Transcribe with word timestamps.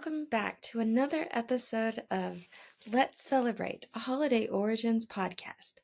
Welcome 0.00 0.28
back 0.30 0.62
to 0.62 0.80
another 0.80 1.28
episode 1.30 2.04
of 2.10 2.48
Let's 2.90 3.22
Celebrate, 3.22 3.84
a 3.94 3.98
Holiday 3.98 4.46
Origins 4.46 5.04
podcast. 5.04 5.74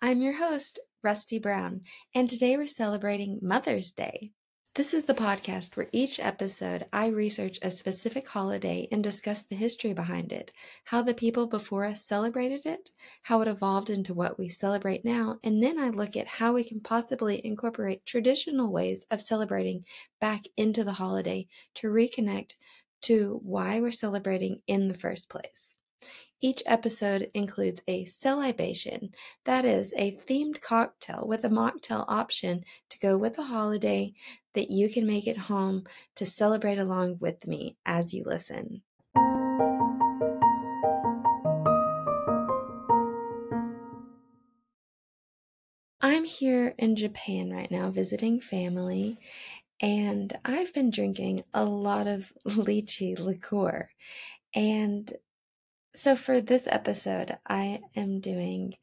I'm 0.00 0.22
your 0.22 0.32
host, 0.32 0.78
Rusty 1.02 1.38
Brown, 1.38 1.82
and 2.14 2.30
today 2.30 2.56
we're 2.56 2.64
celebrating 2.64 3.38
Mother's 3.42 3.92
Day. 3.92 4.30
This 4.74 4.94
is 4.94 5.04
the 5.04 5.12
podcast 5.12 5.76
where 5.76 5.90
each 5.92 6.18
episode 6.18 6.86
I 6.90 7.08
research 7.08 7.58
a 7.60 7.70
specific 7.70 8.26
holiday 8.26 8.88
and 8.90 9.04
discuss 9.04 9.44
the 9.44 9.56
history 9.56 9.92
behind 9.92 10.32
it, 10.32 10.52
how 10.84 11.02
the 11.02 11.12
people 11.12 11.46
before 11.46 11.84
us 11.84 12.02
celebrated 12.02 12.64
it, 12.64 12.88
how 13.24 13.42
it 13.42 13.48
evolved 13.48 13.90
into 13.90 14.14
what 14.14 14.38
we 14.38 14.48
celebrate 14.48 15.04
now, 15.04 15.38
and 15.44 15.62
then 15.62 15.78
I 15.78 15.90
look 15.90 16.16
at 16.16 16.26
how 16.26 16.54
we 16.54 16.64
can 16.64 16.80
possibly 16.80 17.44
incorporate 17.44 18.06
traditional 18.06 18.72
ways 18.72 19.04
of 19.10 19.20
celebrating 19.20 19.84
back 20.18 20.46
into 20.56 20.82
the 20.82 20.92
holiday 20.92 21.46
to 21.74 21.88
reconnect 21.88 22.54
to 23.02 23.40
why 23.42 23.80
we're 23.80 23.90
celebrating 23.90 24.60
in 24.66 24.88
the 24.88 24.94
first 24.94 25.28
place. 25.28 25.74
Each 26.42 26.62
episode 26.66 27.30
includes 27.32 27.82
a 27.88 28.04
CeLibation, 28.04 29.10
that 29.44 29.64
is, 29.64 29.94
a 29.96 30.16
themed 30.28 30.60
cocktail 30.60 31.24
with 31.26 31.44
a 31.44 31.48
mocktail 31.48 32.04
option 32.08 32.62
to 32.90 32.98
go 32.98 33.16
with 33.16 33.36
the 33.36 33.44
holiday 33.44 34.12
that 34.52 34.70
you 34.70 34.90
can 34.90 35.06
make 35.06 35.26
at 35.26 35.38
home 35.38 35.84
to 36.16 36.26
celebrate 36.26 36.78
along 36.78 37.18
with 37.20 37.46
me 37.46 37.76
as 37.86 38.12
you 38.12 38.22
listen. 38.26 38.82
I'm 46.02 46.24
here 46.24 46.74
in 46.78 46.96
Japan 46.96 47.50
right 47.50 47.70
now 47.70 47.90
visiting 47.90 48.40
family, 48.40 49.18
and 49.80 50.38
I've 50.44 50.72
been 50.72 50.90
drinking 50.90 51.44
a 51.52 51.64
lot 51.64 52.06
of 52.06 52.32
lychee 52.46 53.18
liqueur. 53.18 53.90
And 54.54 55.12
so 55.94 56.16
for 56.16 56.40
this 56.40 56.66
episode, 56.70 57.38
I 57.46 57.80
am 57.94 58.20
doing 58.20 58.74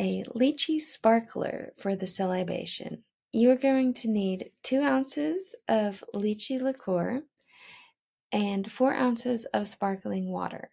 a 0.00 0.24
lychee 0.34 0.80
sparkler 0.80 1.72
for 1.76 1.94
the 1.94 2.06
CeLibation. 2.06 3.02
You're 3.32 3.56
going 3.56 3.94
to 3.94 4.08
need 4.08 4.50
two 4.62 4.80
ounces 4.82 5.54
of 5.68 6.04
lychee 6.14 6.60
liqueur 6.60 7.22
and 8.30 8.70
four 8.70 8.94
ounces 8.94 9.44
of 9.46 9.68
sparkling 9.68 10.30
water. 10.30 10.70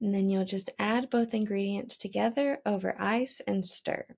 And 0.00 0.14
then 0.14 0.28
you'll 0.28 0.44
just 0.44 0.70
add 0.78 1.10
both 1.10 1.34
ingredients 1.34 1.96
together 1.96 2.58
over 2.66 2.96
ice 2.98 3.40
and 3.46 3.64
stir. 3.64 4.16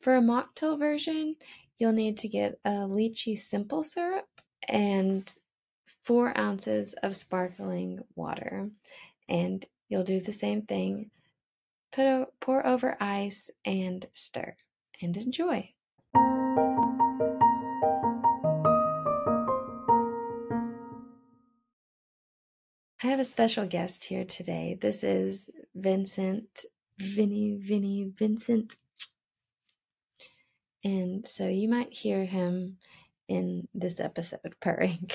For 0.00 0.14
a 0.16 0.20
mocktail 0.20 0.78
version, 0.78 1.36
you'll 1.78 1.92
need 1.92 2.18
to 2.18 2.28
get 2.28 2.58
a 2.64 2.70
lychee 2.70 3.36
simple 3.36 3.82
syrup 3.82 4.28
and 4.68 5.32
four 5.86 6.36
ounces 6.38 6.94
of 7.02 7.16
sparkling 7.16 8.00
water. 8.14 8.70
And 9.28 9.64
you'll 9.88 10.04
do 10.04 10.20
the 10.20 10.32
same 10.32 10.62
thing. 10.62 11.10
Put 11.92 12.06
a, 12.06 12.26
pour 12.40 12.66
over 12.66 12.96
ice 13.00 13.50
and 13.64 14.06
stir 14.12 14.56
and 15.00 15.16
enjoy. 15.16 15.70
I 23.02 23.08
have 23.08 23.20
a 23.20 23.24
special 23.24 23.66
guest 23.66 24.04
here 24.04 24.24
today. 24.24 24.78
This 24.80 25.04
is 25.04 25.50
Vincent, 25.74 26.64
Vinny, 26.98 27.58
Vinny, 27.60 28.10
Vincent 28.18 28.76
and 30.84 31.26
so 31.26 31.48
you 31.48 31.68
might 31.68 31.92
hear 31.92 32.24
him 32.24 32.76
in 33.28 33.68
this 33.74 34.00
episode 34.00 34.54
purring. 34.60 35.10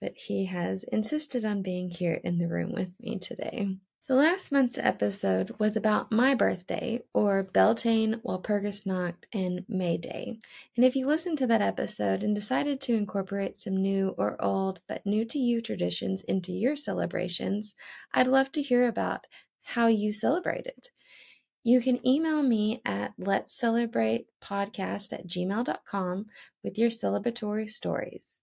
but 0.00 0.12
he 0.16 0.44
has 0.46 0.84
insisted 0.84 1.44
on 1.44 1.62
being 1.62 1.90
here 1.90 2.20
in 2.22 2.38
the 2.38 2.46
room 2.46 2.72
with 2.72 2.90
me 3.00 3.18
today. 3.18 3.76
So 4.06 4.16
last 4.16 4.52
month's 4.52 4.76
episode 4.76 5.54
was 5.58 5.76
about 5.76 6.12
my 6.12 6.34
birthday, 6.34 7.00
or 7.14 7.42
Beltane, 7.42 8.20
Walpurgisnacht, 8.22 9.24
and 9.32 9.64
May 9.66 9.96
Day. 9.96 10.40
And 10.76 10.84
if 10.84 10.94
you 10.94 11.06
listened 11.06 11.38
to 11.38 11.46
that 11.46 11.62
episode 11.62 12.22
and 12.22 12.34
decided 12.34 12.82
to 12.82 12.94
incorporate 12.94 13.56
some 13.56 13.78
new 13.78 14.10
or 14.18 14.36
old 14.44 14.80
but 14.86 15.06
new 15.06 15.24
to 15.24 15.38
you 15.38 15.62
traditions 15.62 16.20
into 16.28 16.52
your 16.52 16.76
celebrations, 16.76 17.74
I'd 18.12 18.26
love 18.26 18.52
to 18.52 18.62
hear 18.62 18.86
about 18.86 19.24
how 19.62 19.86
you 19.86 20.12
celebrated. 20.12 20.88
You 21.64 21.80
can 21.80 22.06
email 22.06 22.42
me 22.42 22.82
at 22.84 23.14
let's 23.16 23.56
celebrate 23.56 24.26
podcast 24.42 25.14
at 25.14 25.26
gmail.com 25.26 26.26
with 26.62 26.76
your 26.76 26.90
celebratory 26.90 27.70
stories. 27.70 28.42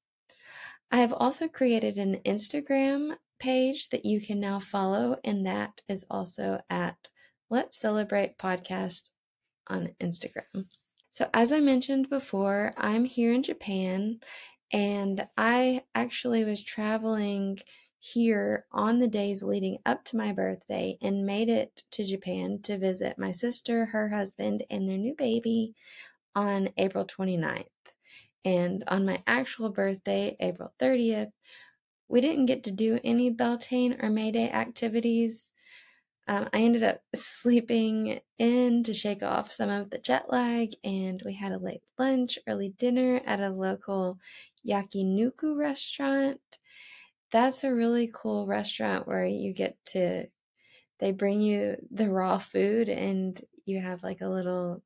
I 0.91 0.97
have 0.97 1.13
also 1.13 1.47
created 1.47 1.97
an 1.97 2.15
Instagram 2.25 3.15
page 3.39 3.89
that 3.89 4.05
you 4.05 4.19
can 4.21 4.39
now 4.39 4.59
follow, 4.59 5.17
and 5.23 5.45
that 5.45 5.81
is 5.87 6.03
also 6.09 6.61
at 6.67 7.09
Let's 7.51 7.77
Celebrate 7.77 8.39
Podcast 8.39 9.11
on 9.67 9.89
Instagram. 10.01 10.65
So, 11.11 11.29
as 11.31 11.51
I 11.51 11.59
mentioned 11.59 12.09
before, 12.09 12.73
I'm 12.75 13.05
here 13.05 13.33
in 13.33 13.43
Japan 13.43 14.19
and 14.73 15.27
I 15.37 15.83
actually 15.93 16.43
was 16.43 16.63
traveling 16.63 17.59
here 18.03 18.65
on 18.71 18.97
the 18.97 19.07
days 19.07 19.43
leading 19.43 19.77
up 19.85 20.03
to 20.03 20.17
my 20.17 20.33
birthday 20.33 20.97
and 21.03 21.23
made 21.23 21.49
it 21.49 21.83
to 21.91 22.03
Japan 22.03 22.59
to 22.63 22.79
visit 22.79 23.19
my 23.19 23.31
sister, 23.31 23.85
her 23.85 24.09
husband, 24.09 24.63
and 24.71 24.89
their 24.89 24.97
new 24.97 25.13
baby 25.15 25.75
on 26.35 26.69
April 26.77 27.05
29th. 27.05 27.65
And 28.43 28.83
on 28.87 29.05
my 29.05 29.21
actual 29.27 29.69
birthday, 29.69 30.35
April 30.39 30.73
30th, 30.79 31.31
we 32.09 32.21
didn't 32.21 32.47
get 32.47 32.63
to 32.63 32.71
do 32.71 32.99
any 33.03 33.29
Beltane 33.29 33.95
or 34.01 34.09
May 34.09 34.31
Day 34.31 34.49
activities. 34.49 35.51
Um, 36.27 36.49
I 36.51 36.61
ended 36.61 36.81
up 36.81 37.01
sleeping 37.15 38.19
in 38.39 38.83
to 38.83 38.95
shake 38.95 39.21
off 39.21 39.51
some 39.51 39.69
of 39.69 39.91
the 39.91 39.99
jet 39.99 40.25
lag, 40.27 40.71
and 40.83 41.21
we 41.23 41.35
had 41.35 41.51
a 41.51 41.59
late 41.59 41.83
lunch, 41.99 42.39
early 42.47 42.69
dinner 42.69 43.21
at 43.27 43.39
a 43.39 43.51
local 43.51 44.17
yakiniku 44.67 45.55
restaurant 45.55 46.41
that's 47.31 47.63
a 47.63 47.73
really 47.73 48.09
cool 48.13 48.45
restaurant 48.45 49.07
where 49.07 49.25
you 49.25 49.53
get 49.53 49.77
to 49.85 50.27
they 50.99 51.11
bring 51.11 51.41
you 51.41 51.75
the 51.89 52.09
raw 52.09 52.37
food 52.37 52.87
and 52.87 53.41
you 53.65 53.81
have 53.81 54.03
like 54.03 54.21
a 54.21 54.29
little 54.29 54.83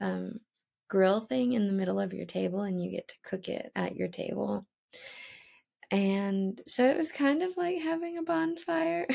um, 0.00 0.40
grill 0.88 1.20
thing 1.20 1.52
in 1.52 1.66
the 1.66 1.72
middle 1.72 1.98
of 1.98 2.14
your 2.14 2.24
table 2.24 2.62
and 2.62 2.80
you 2.82 2.90
get 2.90 3.08
to 3.08 3.16
cook 3.24 3.48
it 3.48 3.72
at 3.74 3.96
your 3.96 4.08
table. 4.08 4.64
And 5.90 6.60
so 6.66 6.84
it 6.84 6.96
was 6.96 7.10
kind 7.12 7.42
of 7.42 7.56
like 7.56 7.82
having 7.82 8.16
a 8.16 8.22
bonfire. 8.22 9.06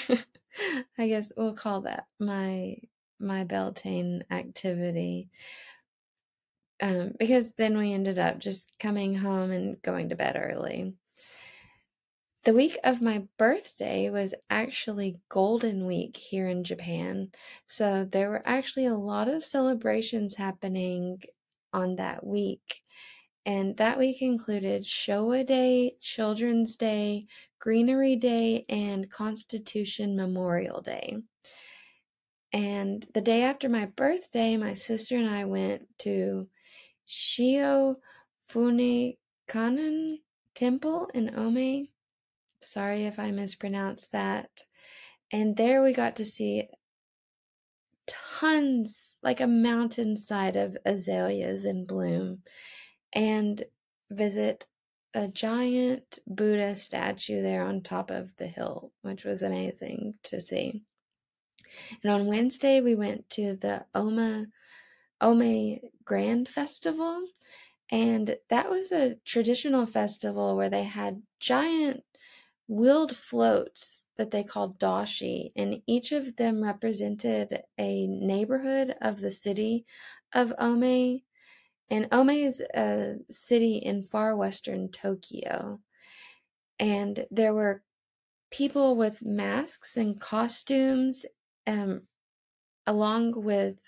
I 0.97 1.07
guess 1.07 1.31
we'll 1.35 1.55
call 1.55 1.81
that 1.81 2.05
my 2.19 2.77
my 3.19 3.43
beltane 3.45 4.23
activity. 4.29 5.29
Um, 6.81 7.13
because 7.17 7.53
then 7.57 7.77
we 7.77 7.93
ended 7.93 8.17
up 8.17 8.39
just 8.39 8.73
coming 8.79 9.13
home 9.15 9.51
and 9.51 9.81
going 9.81 10.09
to 10.09 10.15
bed 10.15 10.35
early 10.35 10.95
the 12.43 12.53
week 12.53 12.77
of 12.83 13.01
my 13.01 13.27
birthday 13.37 14.09
was 14.09 14.33
actually 14.49 15.19
Golden 15.29 15.85
Week 15.85 16.17
here 16.17 16.47
in 16.47 16.63
Japan. 16.63 17.31
So 17.67 18.03
there 18.03 18.29
were 18.31 18.41
actually 18.45 18.87
a 18.87 18.95
lot 18.95 19.27
of 19.27 19.45
celebrations 19.45 20.35
happening 20.35 21.21
on 21.71 21.97
that 21.97 22.25
week. 22.25 22.81
And 23.45 23.77
that 23.77 23.99
week 23.99 24.21
included 24.21 24.83
Showa 24.83 25.45
Day, 25.45 25.97
Children's 26.01 26.75
Day, 26.75 27.27
Greenery 27.59 28.15
Day, 28.15 28.65
and 28.67 29.09
Constitution 29.09 30.15
Memorial 30.15 30.81
Day. 30.81 31.17
And 32.51 33.05
the 33.13 33.21
day 33.21 33.43
after 33.43 33.69
my 33.69 33.85
birthday, 33.85 34.57
my 34.57 34.73
sister 34.73 35.15
and 35.15 35.29
I 35.29 35.45
went 35.45 35.87
to 35.99 36.49
Shio 37.07 37.95
Fune 38.39 39.17
Temple 39.47 41.09
in 41.13 41.35
Ome 41.35 41.87
Sorry 42.61 43.05
if 43.05 43.19
I 43.19 43.31
mispronounced 43.31 44.11
that. 44.11 44.49
And 45.31 45.57
there 45.57 45.81
we 45.81 45.93
got 45.93 46.15
to 46.17 46.25
see 46.25 46.67
tons, 48.07 49.15
like 49.23 49.39
a 49.39 49.47
mountainside 49.47 50.55
of 50.55 50.77
azaleas 50.85 51.65
in 51.65 51.85
bloom, 51.85 52.39
and 53.13 53.63
visit 54.09 54.67
a 55.13 55.27
giant 55.27 56.19
Buddha 56.25 56.75
statue 56.75 57.41
there 57.41 57.63
on 57.63 57.81
top 57.81 58.09
of 58.09 58.35
the 58.37 58.47
hill, 58.47 58.91
which 59.01 59.23
was 59.23 59.41
amazing 59.41 60.15
to 60.23 60.39
see. 60.39 60.83
And 62.03 62.11
on 62.11 62.27
Wednesday, 62.27 62.81
we 62.81 62.95
went 62.95 63.29
to 63.31 63.55
the 63.55 63.85
Oma 63.95 64.47
Ome 65.21 65.79
Grand 66.03 66.49
Festival, 66.49 67.21
and 67.91 68.37
that 68.49 68.69
was 68.69 68.91
a 68.91 69.15
traditional 69.25 69.85
festival 69.85 70.55
where 70.55 70.69
they 70.69 70.83
had 70.83 71.21
giant 71.39 72.03
wheeled 72.71 73.13
floats 73.13 74.07
that 74.17 74.31
they 74.31 74.45
called 74.45 74.79
dashi, 74.79 75.51
and 75.57 75.81
each 75.87 76.13
of 76.13 76.37
them 76.37 76.63
represented 76.63 77.63
a 77.77 78.07
neighborhood 78.07 78.95
of 79.01 79.19
the 79.19 79.29
city 79.29 79.85
of 80.33 80.53
Ome. 80.57 81.19
And 81.89 82.07
Ome 82.13 82.29
is 82.29 82.61
a 82.73 83.15
city 83.29 83.75
in 83.75 84.05
far 84.05 84.37
western 84.37 84.89
Tokyo. 84.89 85.81
And 86.79 87.25
there 87.29 87.53
were 87.53 87.83
people 88.51 88.95
with 88.95 89.21
masks 89.21 89.97
and 89.97 90.17
costumes, 90.17 91.25
um, 91.67 92.03
along 92.87 93.33
with 93.43 93.79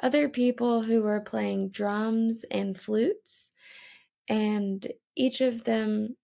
other 0.00 0.28
people 0.28 0.84
who 0.84 1.02
were 1.02 1.20
playing 1.20 1.70
drums 1.70 2.44
and 2.48 2.78
flutes. 2.78 3.50
And 4.28 4.86
each 5.16 5.40
of 5.40 5.64
them 5.64 6.16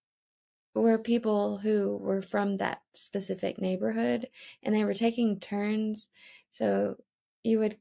were 0.82 0.98
people 0.98 1.58
who 1.58 1.96
were 1.96 2.22
from 2.22 2.58
that 2.58 2.82
specific 2.94 3.60
neighborhood 3.60 4.28
and 4.62 4.74
they 4.74 4.84
were 4.84 4.94
taking 4.94 5.40
turns. 5.40 6.08
So 6.50 6.96
you 7.44 7.58
would 7.60 7.76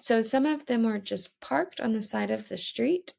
so 0.00 0.20
some 0.20 0.44
of 0.44 0.66
them 0.66 0.82
were 0.82 0.98
just 0.98 1.38
parked 1.40 1.80
on 1.80 1.92
the 1.92 2.02
side 2.02 2.30
of 2.30 2.48
the 2.48 2.58
street 2.58 3.14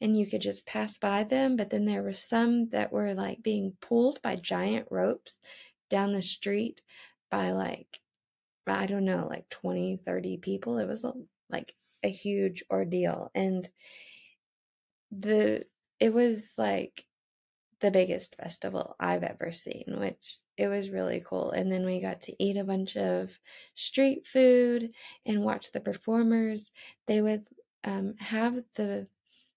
and 0.00 0.16
you 0.16 0.26
could 0.26 0.40
just 0.40 0.66
pass 0.66 0.96
by 0.96 1.22
them 1.22 1.56
but 1.56 1.70
then 1.70 1.84
there 1.84 2.02
were 2.02 2.14
some 2.14 2.68
that 2.70 2.92
were 2.92 3.12
like 3.14 3.42
being 3.42 3.76
pulled 3.80 4.22
by 4.22 4.34
giant 4.36 4.88
ropes 4.90 5.38
down 5.90 6.12
the 6.12 6.22
street 6.22 6.80
by 7.30 7.50
like 7.50 8.00
i 8.66 8.86
don't 8.86 9.04
know 9.04 9.26
like 9.28 9.48
20 9.50 9.98
30 9.98 10.38
people 10.38 10.78
it 10.78 10.88
was 10.88 11.04
like 11.50 11.74
a 12.02 12.08
huge 12.08 12.64
ordeal 12.70 13.30
and 13.34 13.68
the 15.10 15.64
it 16.00 16.12
was 16.12 16.54
like 16.56 17.06
the 17.84 17.90
biggest 17.90 18.36
festival 18.36 18.96
I've 18.98 19.22
ever 19.22 19.52
seen, 19.52 19.84
which 19.98 20.38
it 20.56 20.68
was 20.68 20.88
really 20.90 21.20
cool. 21.20 21.50
And 21.50 21.70
then 21.70 21.84
we 21.84 22.00
got 22.00 22.22
to 22.22 22.42
eat 22.42 22.56
a 22.56 22.64
bunch 22.64 22.96
of 22.96 23.38
street 23.74 24.26
food 24.26 24.94
and 25.26 25.44
watch 25.44 25.72
the 25.72 25.82
performers. 25.82 26.72
They 27.06 27.20
would 27.20 27.46
um, 27.84 28.16
have 28.18 28.64
the 28.76 29.08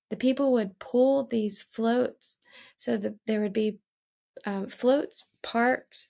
the 0.09 0.17
people 0.17 0.53
would 0.53 0.79
pull 0.79 1.25
these 1.25 1.61
floats, 1.61 2.39
so 2.77 2.97
that 2.97 3.15
there 3.27 3.41
would 3.41 3.53
be 3.53 3.79
um, 4.45 4.69
floats 4.69 5.25
parked 5.43 6.09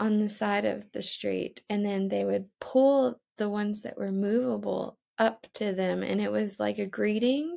on 0.00 0.18
the 0.18 0.28
side 0.28 0.64
of 0.64 0.92
the 0.92 1.02
street, 1.02 1.64
and 1.70 1.84
then 1.84 2.08
they 2.08 2.24
would 2.24 2.50
pull 2.60 3.20
the 3.38 3.48
ones 3.48 3.82
that 3.82 3.98
were 3.98 4.12
movable 4.12 4.98
up 5.18 5.46
to 5.54 5.72
them, 5.72 6.02
and 6.02 6.20
it 6.20 6.32
was 6.32 6.58
like 6.60 6.78
a 6.78 6.86
greeting 6.86 7.56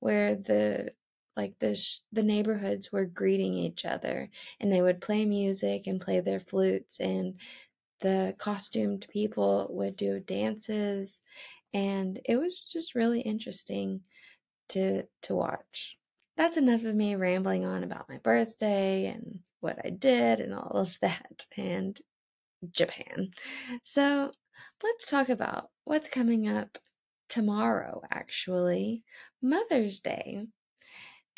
where 0.00 0.34
the 0.36 0.94
like 1.38 1.58
the 1.60 1.76
sh- 1.76 2.00
the 2.12 2.24
neighborhoods 2.24 2.92
were 2.92 3.06
greeting 3.06 3.54
each 3.54 3.86
other 3.86 4.30
and 4.60 4.72
they 4.72 4.82
would 4.82 5.00
play 5.00 5.26
music 5.26 5.86
and 5.86 6.02
play 6.02 6.20
their 6.20 6.40
flutes 6.40 7.00
and 7.00 7.36
the 8.00 8.34
costumed 8.38 9.06
people 9.10 9.68
would 9.70 9.96
do 9.96 10.20
dances 10.20 11.22
and 11.74 12.20
it 12.26 12.36
was 12.36 12.60
just 12.64 12.96
really 12.96 13.22
interesting 13.22 14.02
to 14.68 15.04
to 15.22 15.34
watch 15.34 15.98
that's 16.36 16.56
enough 16.58 16.84
of 16.84 16.94
me 16.94 17.16
rambling 17.16 17.64
on 17.66 17.84
about 17.84 18.08
my 18.08 18.18
birthday 18.18 19.06
and 19.06 19.40
what 19.60 19.78
I 19.84 19.90
did 19.90 20.40
and 20.40 20.54
all 20.54 20.72
of 20.76 20.96
that 21.02 21.46
and 21.56 21.98
Japan. 22.72 23.30
So, 23.84 24.32
let's 24.82 25.06
talk 25.06 25.28
about 25.28 25.70
what's 25.84 26.08
coming 26.08 26.48
up 26.48 26.78
tomorrow 27.28 28.02
actually, 28.10 29.04
Mother's 29.42 30.00
Day. 30.00 30.46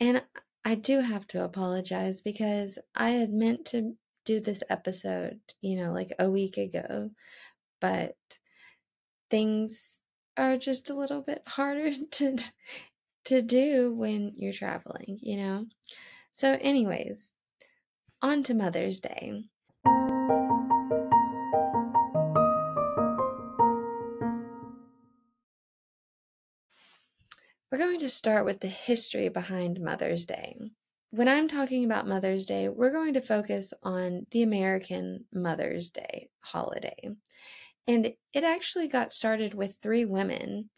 And 0.01 0.23
I 0.65 0.75
do 0.75 1.01
have 1.01 1.27
to 1.29 1.45
apologize 1.45 2.21
because 2.21 2.79
I 2.95 3.11
had 3.11 3.33
meant 3.33 3.67
to 3.67 3.95
do 4.25 4.41
this 4.41 4.63
episode, 4.71 5.41
you 5.61 5.77
know, 5.77 5.93
like 5.93 6.13
a 6.19 6.31
week 6.31 6.57
ago, 6.57 7.11
but 7.81 8.17
things 9.31 10.01
are 10.37 10.57
just 10.57 10.91
a 10.91 10.95
little 10.95 11.21
bit 11.21 11.43
harder 11.47 11.93
to 12.13 12.39
to 13.27 13.43
do 13.43 13.93
when 13.95 14.33
you're 14.37 14.53
traveling, 14.53 15.19
you 15.21 15.37
know. 15.37 15.67
So 16.33 16.57
anyways, 16.61 17.35
on 18.23 18.43
to 18.45 18.55
Mother's 18.55 19.01
Day. 19.01 19.45
We're 27.71 27.79
going 27.79 28.01
to 28.01 28.09
start 28.09 28.45
with 28.45 28.59
the 28.59 28.67
history 28.67 29.29
behind 29.29 29.81
Mother's 29.81 30.27
Day. 30.27 30.57
When 31.11 31.29
I'm 31.29 31.47
talking 31.47 31.85
about 31.85 32.09
Mother's 32.09 32.45
Day, 32.45 32.69
we're 32.69 32.91
going 32.91 33.15
to 33.15 33.21
focus 33.21 33.73
on 33.85 34.27
the 34.33 34.43
American 34.43 35.27
Mother's 35.33 35.89
Day 35.89 36.31
holiday. 36.41 37.11
And 37.87 38.13
it 38.33 38.43
actually 38.43 38.89
got 38.89 39.13
started 39.13 39.55
with 39.55 39.77
three 39.81 40.05
women, 40.05 40.71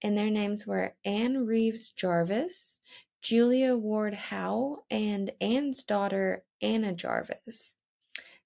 and 0.00 0.16
their 0.16 0.30
names 0.30 0.66
were 0.66 0.94
Anne 1.04 1.44
Reeves 1.44 1.90
Jarvis, 1.90 2.80
Julia 3.20 3.76
Ward 3.76 4.14
Howe, 4.14 4.78
and 4.90 5.32
Anne's 5.42 5.84
daughter, 5.84 6.44
Anna 6.62 6.94
Jarvis. 6.94 7.76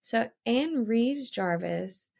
So, 0.01 0.31
Anne 0.45 0.85
Reeves 0.85 1.31
Jarvis 1.31 2.11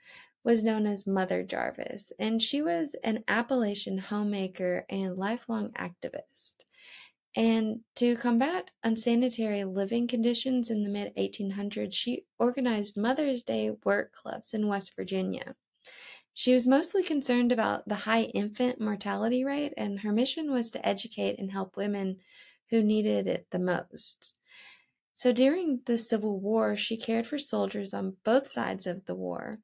was 0.45 0.63
known 0.63 0.87
as 0.87 1.07
Mother 1.07 1.43
Jarvis, 1.43 2.13
and 2.19 2.41
she 2.41 2.61
was 2.61 2.95
an 3.03 3.25
Appalachian 3.27 3.99
homemaker 3.99 4.85
and 4.91 5.17
lifelong 5.17 5.71
activist. 5.73 6.65
And 7.35 7.81
to 7.97 8.15
combat 8.17 8.71
unsanitary 8.85 9.65
living 9.65 10.07
conditions 10.07 10.71
in 10.71 10.85
the 10.85 10.91
mid 10.91 11.17
1800s, 11.17 11.93
she 11.93 12.27
organized 12.39 12.97
Mother's 12.97 13.43
Day 13.43 13.73
work 13.85 14.13
clubs 14.13 14.55
in 14.55 14.69
West 14.69 14.95
Virginia. 14.95 15.57
She 16.33 16.53
was 16.53 16.67
mostly 16.67 17.03
concerned 17.03 17.51
about 17.51 17.89
the 17.89 17.95
high 17.95 18.25
infant 18.25 18.81
mortality 18.81 19.45
rate, 19.45 19.73
and 19.77 20.01
her 20.01 20.13
mission 20.13 20.53
was 20.53 20.71
to 20.73 20.87
educate 20.87 21.39
and 21.39 21.51
help 21.51 21.77
women 21.77 22.19
who 22.71 22.83
needed 22.83 23.27
it 23.27 23.47
the 23.51 23.59
most. 23.59 24.37
So 25.15 25.33
during 25.33 25.81
the 25.87 25.97
Civil 25.97 26.41
War, 26.41 26.77
she 26.77 26.97
cared 26.97 27.27
for 27.27 27.39
soldiers 27.39 27.95
on 27.95 28.17
both 28.25 28.49
sides 28.49 28.87
of 28.87 29.07
the 29.07 29.15
war, 29.15 29.61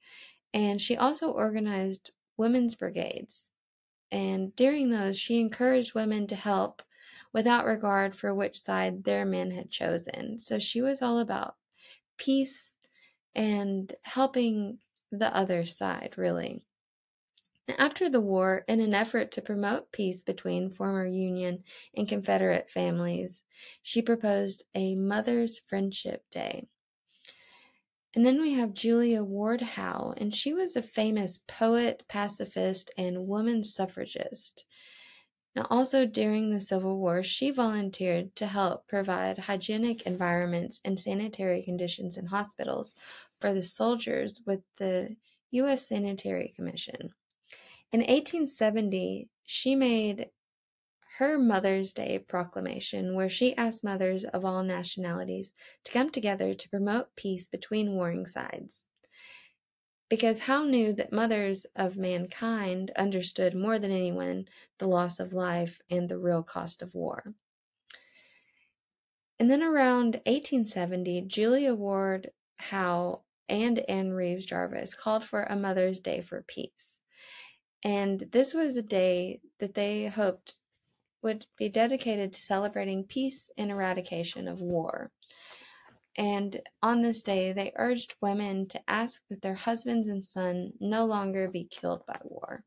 and 0.53 0.81
she 0.81 0.97
also 0.97 1.31
organized 1.31 2.11
women's 2.37 2.75
brigades. 2.75 3.51
And 4.11 4.55
during 4.57 4.91
those, 4.91 5.19
she 5.19 5.41
encouraged 5.41 5.95
women 5.95 6.27
to 6.29 6.37
help 6.37 6.83
without 7.33 7.67
regard 7.67 8.17
for 8.17 8.35
which 8.35 8.61
side 8.61 9.05
their 9.05 9.25
men 9.25 9.53
had 9.53 9.71
chosen. 9.71 10.39
So 10.39 10.59
she 10.59 10.81
was 10.81 11.01
all 11.01 11.19
about 11.19 11.55
peace 12.17 12.79
and 13.35 13.93
helping 14.03 14.79
the 15.13 15.35
other 15.35 15.65
side, 15.65 16.15
really. 16.17 16.63
After 17.79 18.09
the 18.09 18.21
war, 18.21 18.65
in 18.67 18.81
an 18.81 18.95
effort 18.95 19.31
to 19.33 19.43
promote 19.43 19.93
peace 19.93 20.23
between 20.23 20.71
former 20.71 21.07
Union 21.07 21.63
and 21.95 22.09
Confederate 22.09 22.69
families, 22.69 23.45
she 23.83 24.03
proposed 24.03 24.65
a 24.75 24.97
Mother's 24.97 25.59
Friendship 25.59 26.25
Day. 26.31 26.69
And 28.15 28.27
then 28.27 28.43
we 28.43 28.55
have 28.55 28.75
Julia 28.75 29.23
Ward 29.23 29.61
Howe, 29.61 30.15
and 30.17 30.35
she 30.35 30.53
was 30.53 30.75
a 30.75 30.83
famous 30.83 31.41
poet, 31.47 32.03
pacifist, 32.09 32.91
and 32.99 33.29
woman 33.29 33.63
suffragist. 33.63 34.65
Now, 35.55 35.67
also 35.71 36.07
during 36.07 36.51
the 36.51 36.61
Civil 36.61 36.99
War, 36.99 37.23
she 37.23 37.51
volunteered 37.51 38.35
to 38.37 38.47
help 38.47 38.87
provide 38.89 39.39
hygienic 39.39 40.03
environments 40.03 40.81
and 40.85 40.99
sanitary 40.99 41.63
conditions 41.63 42.17
in 42.17 42.27
hospitals 42.27 42.95
for 43.41 43.53
the 43.53 43.63
soldiers 43.63 44.41
with 44.47 44.61
the 44.79 45.17
U.S. 45.53 45.89
Sanitary 45.89 46.53
Commission. 46.55 47.11
In 47.93 48.01
1870, 48.01 49.29
she 49.45 49.75
made 49.75 50.31
her 51.21 51.39
Mother's 51.39 51.93
Day 51.93 52.19
proclamation, 52.19 53.15
where 53.15 53.29
she 53.29 53.55
asked 53.55 53.85
mothers 53.85 54.25
of 54.25 54.43
all 54.43 54.63
nationalities 54.63 55.53
to 55.85 55.93
come 55.93 56.09
together 56.09 56.55
to 56.55 56.69
promote 56.71 57.15
peace 57.15 57.47
between 57.47 57.93
warring 57.93 58.25
sides. 58.25 58.87
Because 60.09 60.39
Howe 60.39 60.65
knew 60.65 60.95
that 60.95 61.13
mothers 61.13 61.67
of 61.77 61.99
mankind 61.99 62.91
understood 62.97 63.55
more 63.55 63.79
than 63.79 63.91
anyone 63.91 64.47
the 64.79 64.89
loss 64.89 65.21
of 65.21 65.35
life 65.35 65.83
and 65.91 66.09
the 66.09 66.17
real 66.17 66.43
cost 66.43 66.81
of 66.81 66.95
war. 66.95 67.35
And 69.39 69.51
then 69.51 69.63
around 69.63 70.23
1870, 70.25 71.21
Julia 71.27 71.75
Ward 71.75 72.31
Howe 72.59 73.25
and 73.47 73.79
Anne 73.91 74.13
Reeves 74.13 74.47
Jarvis 74.47 74.95
called 74.95 75.25
for 75.25 75.43
a 75.43 75.55
Mother's 75.55 76.01
Day 76.01 76.23
for 76.23 76.43
Peace. 76.49 77.03
And 77.85 78.21
this 78.33 78.55
was 78.55 78.79
a 78.79 78.83
day 78.83 79.41
that 79.59 79.75
they 79.75 80.07
hoped 80.07 80.60
would 81.23 81.47
be 81.57 81.69
dedicated 81.69 82.33
to 82.33 82.43
celebrating 82.43 83.05
peace 83.05 83.51
and 83.57 83.71
eradication 83.71 84.49
of 84.49 84.61
war. 84.61 85.11
And 86.17 86.61
on 86.83 87.03
this 87.03 87.23
day, 87.23 87.53
they 87.53 87.73
urged 87.77 88.15
women 88.21 88.67
to 88.69 88.81
ask 88.89 89.23
that 89.31 89.43
their 89.43 89.55
husbands 89.55 90.09
and 90.09 90.25
sons 90.25 90.73
no 90.81 91.05
longer 91.05 91.49
be 91.49 91.65
killed 91.65 92.05
by 92.07 92.19
war. 92.25 92.65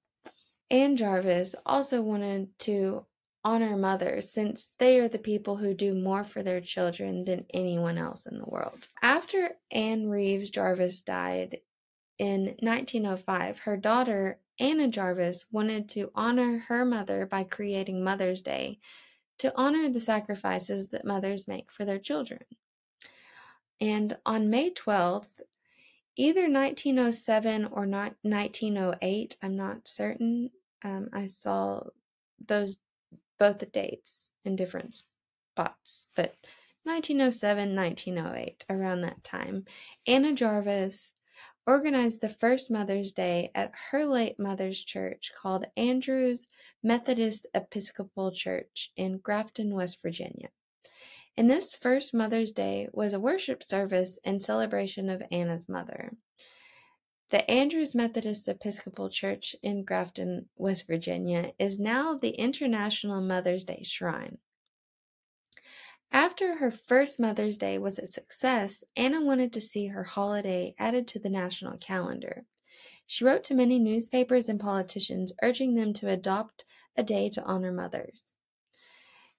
Anne 0.71 0.97
Jarvis 0.97 1.53
also 1.65 2.01
wanted 2.01 2.57
to 2.59 3.05
honor 3.45 3.75
mothers 3.75 4.31
since 4.31 4.71
they 4.79 4.99
are 4.99 5.09
the 5.09 5.19
people 5.19 5.57
who 5.57 5.73
do 5.73 5.93
more 5.93 6.23
for 6.23 6.41
their 6.41 6.61
children 6.61 7.25
than 7.25 7.45
anyone 7.53 7.97
else 7.97 8.25
in 8.25 8.37
the 8.37 8.45
world. 8.45 8.87
After 9.01 9.51
Anne 9.71 10.07
Reeves 10.07 10.49
Jarvis 10.49 11.01
died 11.01 11.57
in 12.17 12.55
1905, 12.59 13.59
her 13.59 13.77
daughter 13.77 14.39
Anna 14.59 14.87
Jarvis 14.87 15.47
wanted 15.51 15.89
to 15.89 16.11
honor 16.13 16.65
her 16.67 16.85
mother 16.85 17.25
by 17.25 17.43
creating 17.43 18.03
Mother's 18.03 18.41
Day 18.41 18.79
to 19.39 19.51
honor 19.55 19.89
the 19.89 19.99
sacrifices 19.99 20.89
that 20.89 21.05
mothers 21.05 21.47
make 21.47 21.71
for 21.71 21.85
their 21.85 21.99
children. 21.99 22.41
And 23.81 24.17
on 24.25 24.49
May 24.49 24.69
12th, 24.69 25.41
either 26.15 26.43
1907 26.43 27.65
or 27.65 27.85
1908, 27.87 29.35
I'm 29.41 29.55
not 29.55 29.87
certain. 29.87 30.51
Um, 30.83 31.09
I 31.11 31.27
saw 31.27 31.83
those 32.45 32.77
both 33.39 33.71
dates 33.71 34.31
in 34.45 34.55
different 34.55 34.95
spots, 34.95 36.07
but 36.15 36.35
1907, 36.83 37.75
1908, 37.75 38.65
around 38.69 39.01
that 39.01 39.23
time, 39.23 39.65
Anna 40.05 40.33
Jarvis 40.33 41.15
organized 41.65 42.21
the 42.21 42.29
first 42.29 42.69
Mother's 42.69 43.11
Day 43.11 43.51
at 43.55 43.71
her 43.91 44.05
late 44.05 44.39
mother's 44.39 44.83
church 44.83 45.31
called 45.39 45.65
Andrews 45.77 46.47
Methodist 46.81 47.47
Episcopal 47.53 48.31
Church 48.31 48.91
in 48.95 49.19
Grafton, 49.19 49.73
West 49.73 50.01
Virginia. 50.01 50.49
And 51.35 51.49
this 51.49 51.73
first 51.73 52.13
Mother's 52.13 52.51
Day 52.51 52.89
was 52.93 53.13
a 53.13 53.19
worship 53.19 53.63
service 53.63 54.19
in 54.23 54.39
celebration 54.39 55.09
of 55.09 55.23
Anna's 55.31 55.67
mother. 55.67 56.15
The 57.29 57.49
Andrews 57.49 57.95
Methodist 57.95 58.47
Episcopal 58.47 59.09
Church 59.09 59.55
in 59.63 59.83
Grafton, 59.83 60.49
West 60.55 60.85
Virginia 60.85 61.53
is 61.57 61.79
now 61.79 62.15
the 62.15 62.29
International 62.29 63.21
Mother's 63.21 63.63
Day 63.63 63.81
Shrine. 63.83 64.37
After 66.13 66.57
her 66.57 66.69
first 66.69 67.19
Mother's 67.19 67.57
Day 67.57 67.79
was 67.79 67.97
a 67.97 68.05
success, 68.05 68.83
Anna 68.95 69.19
wanted 69.19 69.51
to 69.53 69.61
see 69.61 69.87
her 69.87 70.03
holiday 70.03 70.75
added 70.77 71.07
to 71.07 71.19
the 71.19 71.29
national 71.29 71.77
calendar. 71.77 72.45
She 73.07 73.25
wrote 73.25 73.43
to 73.45 73.55
many 73.55 73.79
newspapers 73.79 74.47
and 74.47 74.59
politicians 74.59 75.33
urging 75.41 75.73
them 75.73 75.91
to 75.93 76.09
adopt 76.09 76.65
a 76.95 77.01
day 77.01 77.31
to 77.31 77.43
honor 77.43 77.71
mothers. 77.71 78.35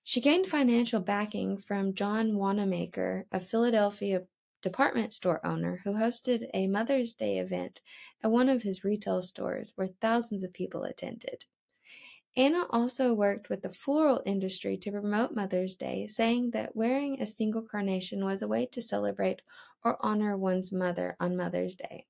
She 0.02 0.20
gained 0.20 0.48
financial 0.48 0.98
backing 0.98 1.58
from 1.58 1.94
John 1.94 2.36
Wanamaker, 2.36 3.26
a 3.30 3.38
Philadelphia 3.38 4.24
department 4.60 5.12
store 5.12 5.46
owner 5.46 5.80
who 5.84 5.92
hosted 5.92 6.48
a 6.52 6.66
Mother's 6.66 7.14
Day 7.14 7.38
event 7.38 7.82
at 8.20 8.32
one 8.32 8.48
of 8.48 8.64
his 8.64 8.82
retail 8.82 9.22
stores 9.22 9.72
where 9.76 9.90
thousands 10.00 10.42
of 10.42 10.52
people 10.52 10.82
attended. 10.82 11.44
Anna 12.36 12.66
also 12.70 13.14
worked 13.14 13.48
with 13.48 13.62
the 13.62 13.70
floral 13.70 14.22
industry 14.26 14.76
to 14.78 14.90
promote 14.90 15.34
Mother's 15.34 15.76
Day, 15.76 16.06
saying 16.08 16.50
that 16.50 16.74
wearing 16.74 17.20
a 17.20 17.26
single 17.26 17.62
carnation 17.62 18.24
was 18.24 18.42
a 18.42 18.48
way 18.48 18.66
to 18.66 18.82
celebrate 18.82 19.42
or 19.84 19.96
honor 20.00 20.36
one's 20.36 20.72
mother 20.72 21.16
on 21.20 21.36
Mother's 21.36 21.76
Day. 21.76 22.06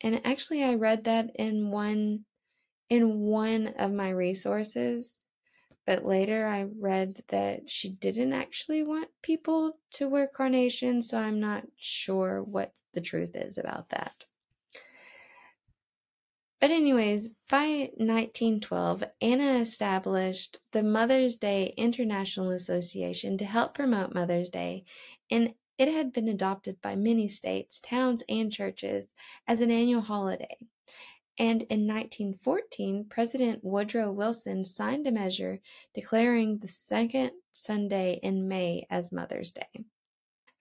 And 0.00 0.24
actually 0.24 0.62
I 0.62 0.74
read 0.74 1.04
that 1.04 1.30
in 1.34 1.70
one 1.70 2.24
in 2.88 3.20
one 3.20 3.68
of 3.68 3.92
my 3.92 4.10
resources, 4.10 5.20
but 5.86 6.04
later 6.04 6.46
I 6.46 6.64
read 6.64 7.24
that 7.28 7.70
she 7.70 7.90
didn't 7.90 8.32
actually 8.32 8.82
want 8.82 9.10
people 9.22 9.78
to 9.92 10.08
wear 10.08 10.26
carnations, 10.26 11.08
so 11.08 11.18
I'm 11.18 11.40
not 11.40 11.66
sure 11.76 12.42
what 12.42 12.74
the 12.94 13.00
truth 13.00 13.36
is 13.36 13.58
about 13.58 13.90
that. 13.90 14.26
But, 16.60 16.70
anyways, 16.70 17.30
by 17.48 17.90
1912, 17.96 19.04
Anna 19.22 19.54
established 19.60 20.58
the 20.72 20.82
Mother's 20.82 21.36
Day 21.36 21.72
International 21.78 22.50
Association 22.50 23.38
to 23.38 23.46
help 23.46 23.74
promote 23.74 24.14
Mother's 24.14 24.50
Day, 24.50 24.84
and 25.30 25.54
it 25.78 25.88
had 25.88 26.12
been 26.12 26.28
adopted 26.28 26.76
by 26.82 26.96
many 26.96 27.28
states, 27.28 27.80
towns, 27.80 28.22
and 28.28 28.52
churches 28.52 29.14
as 29.48 29.62
an 29.62 29.70
annual 29.70 30.02
holiday. 30.02 30.58
And 31.38 31.62
in 31.62 31.86
1914, 31.86 33.06
President 33.08 33.60
Woodrow 33.64 34.12
Wilson 34.12 34.66
signed 34.66 35.06
a 35.06 35.12
measure 35.12 35.60
declaring 35.94 36.58
the 36.58 36.68
second 36.68 37.30
Sunday 37.54 38.20
in 38.22 38.46
May 38.46 38.86
as 38.90 39.10
Mother's 39.10 39.52
Day. 39.52 39.86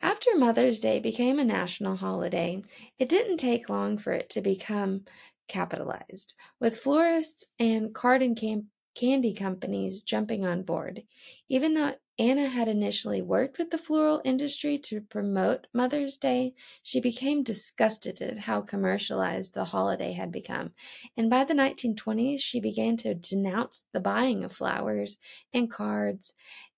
After 0.02 0.38
Mother's 0.38 0.80
Day 0.80 1.02
became 1.02 1.40
a 1.40 1.44
national 1.44 1.98
holiday, 1.98 2.62
it 2.98 3.10
didn't 3.10 3.38
take 3.38 3.68
long 3.68 3.98
for 3.98 4.14
it 4.14 4.30
to 4.30 4.42
become 4.42 5.04
capitalized, 5.50 6.36
with 6.60 6.80
florists 6.80 7.46
and 7.60 7.94
card 7.94 8.22
and 8.22 8.38
cam- 8.38 8.70
candy 8.96 9.34
companies 9.34 10.02
jumping 10.02 10.46
on 10.46 10.64
board. 10.64 11.04
Even 11.50 11.74
though 11.74 11.96
Anna 12.18 12.50
had 12.50 12.68
initially 12.68 13.22
worked 13.22 13.58
with 13.58 13.70
the 13.70 13.78
floral 13.78 14.22
industry 14.26 14.78
to 14.78 15.00
promote 15.00 15.68
Mother's 15.74 16.18
Day, 16.18 16.54
she 16.84 17.00
became 17.00 17.44
disgusted 17.44 18.22
at 18.22 18.40
how 18.40 18.62
commercialized 18.62 19.54
the 19.54 19.66
holiday 19.66 20.12
had 20.12 20.32
become. 20.32 20.74
And 21.16 21.30
by 21.30 21.46
the 21.46 21.54
1920s, 21.54 22.42
she 22.42 22.60
began 22.60 22.98
to 22.98 23.14
denounce 23.14 23.86
the 23.94 24.02
buying 24.02 24.44
of 24.44 24.52
flowers 24.52 25.18
and 25.54 25.72
cards 25.72 26.34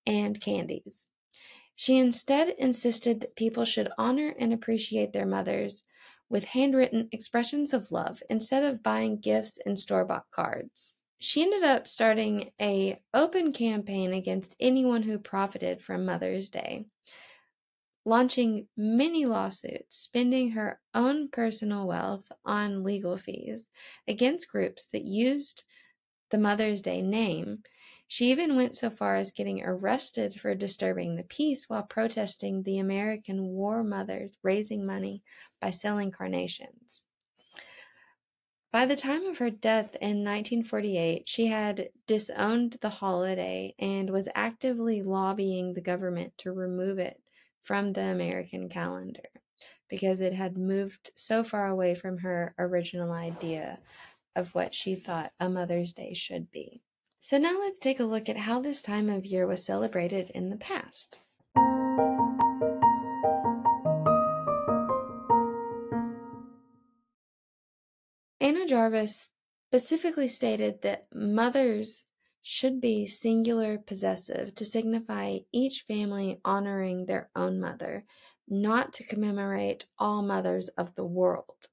and 0.06 0.40
candies. 0.40 1.08
She 1.74 1.98
instead 1.98 2.50
insisted 2.50 3.20
that 3.20 3.34
people 3.34 3.64
should 3.64 3.90
honor 3.98 4.34
and 4.38 4.52
appreciate 4.52 5.12
their 5.12 5.26
mothers 5.26 5.82
with 6.32 6.46
handwritten 6.46 7.10
expressions 7.12 7.74
of 7.74 7.92
love 7.92 8.22
instead 8.30 8.64
of 8.64 8.82
buying 8.82 9.20
gifts 9.20 9.58
and 9.66 9.78
store-bought 9.78 10.24
cards. 10.30 10.94
She 11.18 11.42
ended 11.42 11.62
up 11.62 11.86
starting 11.86 12.50
a 12.60 12.98
open 13.12 13.52
campaign 13.52 14.14
against 14.14 14.56
anyone 14.58 15.02
who 15.02 15.18
profited 15.18 15.82
from 15.82 16.06
Mother's 16.06 16.48
Day, 16.48 16.86
launching 18.06 18.66
many 18.78 19.26
lawsuits, 19.26 19.94
spending 19.98 20.52
her 20.52 20.80
own 20.94 21.28
personal 21.28 21.86
wealth 21.86 22.32
on 22.46 22.82
legal 22.82 23.18
fees 23.18 23.66
against 24.08 24.50
groups 24.50 24.86
that 24.88 25.04
used 25.04 25.64
the 26.30 26.38
Mother's 26.38 26.80
Day 26.80 27.02
name 27.02 27.58
she 28.12 28.30
even 28.30 28.56
went 28.56 28.76
so 28.76 28.90
far 28.90 29.14
as 29.14 29.30
getting 29.30 29.64
arrested 29.64 30.38
for 30.38 30.54
disturbing 30.54 31.16
the 31.16 31.24
peace 31.24 31.70
while 31.70 31.82
protesting 31.82 32.62
the 32.62 32.78
American 32.78 33.42
war 33.42 33.82
mothers 33.82 34.36
raising 34.42 34.84
money 34.84 35.22
by 35.62 35.70
selling 35.70 36.10
carnations. 36.10 37.04
By 38.70 38.84
the 38.84 38.96
time 38.96 39.24
of 39.24 39.38
her 39.38 39.48
death 39.48 39.94
in 39.94 40.22
1948, 40.24 41.26
she 41.26 41.46
had 41.46 41.88
disowned 42.06 42.76
the 42.82 42.90
holiday 42.90 43.74
and 43.78 44.10
was 44.10 44.28
actively 44.34 45.00
lobbying 45.00 45.72
the 45.72 45.80
government 45.80 46.36
to 46.36 46.52
remove 46.52 46.98
it 46.98 47.18
from 47.62 47.94
the 47.94 48.02
American 48.02 48.68
calendar 48.68 49.30
because 49.88 50.20
it 50.20 50.34
had 50.34 50.58
moved 50.58 51.12
so 51.16 51.42
far 51.42 51.66
away 51.66 51.94
from 51.94 52.18
her 52.18 52.54
original 52.58 53.10
idea 53.10 53.78
of 54.36 54.54
what 54.54 54.74
she 54.74 54.96
thought 54.96 55.32
a 55.40 55.48
Mother's 55.48 55.94
Day 55.94 56.12
should 56.12 56.50
be. 56.50 56.82
So 57.24 57.38
now 57.38 57.56
let's 57.60 57.78
take 57.78 58.00
a 58.00 58.04
look 58.04 58.28
at 58.28 58.36
how 58.36 58.58
this 58.60 58.82
time 58.82 59.08
of 59.08 59.24
year 59.24 59.46
was 59.46 59.64
celebrated 59.64 60.32
in 60.34 60.48
the 60.48 60.56
past. 60.56 61.20
Anna 68.40 68.66
Jarvis 68.66 69.28
specifically 69.68 70.26
stated 70.26 70.82
that 70.82 71.06
mothers 71.14 72.06
should 72.42 72.80
be 72.80 73.06
singular 73.06 73.78
possessive 73.78 74.52
to 74.56 74.64
signify 74.64 75.38
each 75.52 75.84
family 75.86 76.40
honoring 76.44 77.06
their 77.06 77.30
own 77.36 77.60
mother, 77.60 78.04
not 78.48 78.92
to 78.94 79.06
commemorate 79.06 79.86
all 79.96 80.22
mothers 80.22 80.70
of 80.70 80.96
the 80.96 81.06
world. 81.06 81.68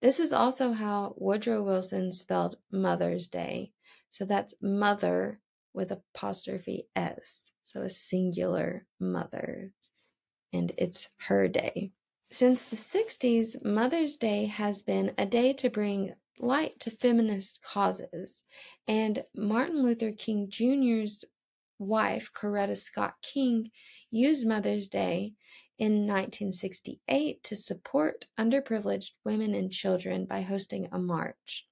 This 0.00 0.18
is 0.18 0.32
also 0.32 0.72
how 0.72 1.12
Woodrow 1.18 1.62
Wilson 1.62 2.12
spelled 2.12 2.56
Mother's 2.72 3.28
Day, 3.28 3.72
so 4.10 4.24
that's 4.24 4.54
mother 4.60 5.40
with 5.72 5.90
apostrophe 5.92 6.88
S. 6.96 7.52
So 7.62 7.82
a 7.82 7.90
singular 7.90 8.86
mother. 8.98 9.72
And 10.52 10.72
it's 10.76 11.10
her 11.28 11.46
day. 11.46 11.92
Since 12.30 12.64
the 12.64 12.76
60s, 12.76 13.64
Mother's 13.64 14.16
Day 14.16 14.46
has 14.46 14.82
been 14.82 15.12
a 15.16 15.26
day 15.26 15.52
to 15.54 15.70
bring 15.70 16.14
light 16.38 16.80
to 16.80 16.90
feminist 16.90 17.60
causes. 17.62 18.42
And 18.88 19.24
Martin 19.34 19.82
Luther 19.82 20.12
King 20.12 20.48
Jr.'s 20.48 21.24
wife, 21.78 22.30
Coretta 22.32 22.76
Scott 22.76 23.14
King, 23.22 23.70
used 24.10 24.46
Mother's 24.46 24.88
Day 24.88 25.34
in 25.78 26.06
1968 26.06 27.42
to 27.42 27.56
support 27.56 28.26
underprivileged 28.38 29.12
women 29.24 29.54
and 29.54 29.72
children 29.72 30.26
by 30.26 30.42
hosting 30.42 30.88
a 30.92 30.98
march. 30.98 31.66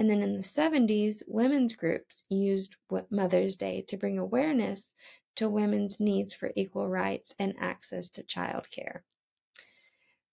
And 0.00 0.08
then 0.08 0.22
in 0.22 0.32
the 0.32 0.42
70s, 0.42 1.22
women's 1.26 1.76
groups 1.76 2.24
used 2.30 2.76
Mother's 3.10 3.54
Day 3.54 3.84
to 3.86 3.98
bring 3.98 4.18
awareness 4.18 4.94
to 5.36 5.46
women's 5.46 6.00
needs 6.00 6.32
for 6.32 6.52
equal 6.56 6.88
rights 6.88 7.34
and 7.38 7.54
access 7.58 8.08
to 8.12 8.22
childcare. 8.22 9.00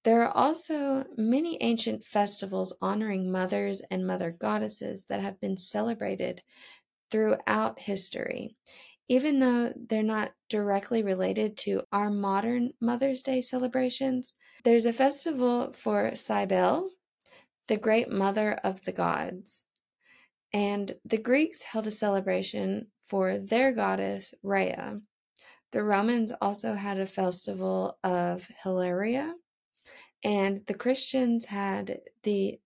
There 0.05 0.23
are 0.23 0.31
also 0.31 1.03
many 1.17 1.61
ancient 1.61 2.05
festivals 2.05 2.73
honoring 2.81 3.29
mothers 3.29 3.81
and 3.91 4.07
mother 4.07 4.31
goddesses 4.31 5.07
that 5.09 5.19
have 5.19 5.41
been 5.41 5.57
celebrated 5.57 6.43
throughout 7.11 7.77
history. 7.77 8.55
Even 9.09 9.39
though 9.39 9.73
they're 9.75 10.01
not 10.01 10.31
directly 10.47 11.03
related 11.03 11.57
to 11.57 11.81
our 11.91 12.09
modern 12.09 12.71
Mother's 12.79 13.21
Day 13.21 13.41
celebrations, 13.41 14.33
there's 14.63 14.85
a 14.85 14.93
festival 14.93 15.73
for 15.73 16.15
Cybele, 16.15 16.89
the 17.67 17.77
great 17.77 18.09
mother 18.09 18.53
of 18.63 18.83
the 18.85 18.91
gods. 18.91 19.63
And 20.53 20.95
the 21.03 21.17
Greeks 21.17 21.63
held 21.63 21.87
a 21.87 21.91
celebration 21.91 22.87
for 23.01 23.37
their 23.37 23.71
goddess 23.71 24.33
Rhea, 24.43 25.01
The 25.71 25.83
Romans 25.83 26.31
also 26.41 26.73
had 26.73 26.99
a 26.99 27.05
festival 27.05 27.97
of 28.03 28.47
Hilaria, 28.63 29.35
and 30.23 30.65
the 30.65 30.73
Christians 30.73 31.45
had 31.45 31.99
the 32.23 32.59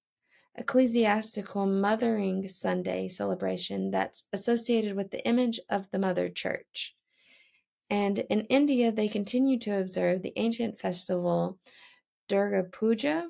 ecclesiastical 0.56 1.66
Mothering 1.66 2.48
Sunday 2.48 3.08
celebration 3.08 3.92
that's 3.92 4.28
associated 4.34 4.96
with 4.96 5.12
the 5.12 5.26
image 5.28 5.60
of 5.70 5.90
the 5.92 6.00
Mother 6.00 6.30
Church. 6.30 6.96
And 7.90 8.20
in 8.20 8.42
India, 8.42 8.92
they 8.92 9.08
continue 9.08 9.60
to 9.60 9.80
observe 9.80 10.22
the 10.22 10.34
ancient 10.36 10.80
festival 10.80 11.60
Durga 12.28 12.64
Puja 12.64 13.28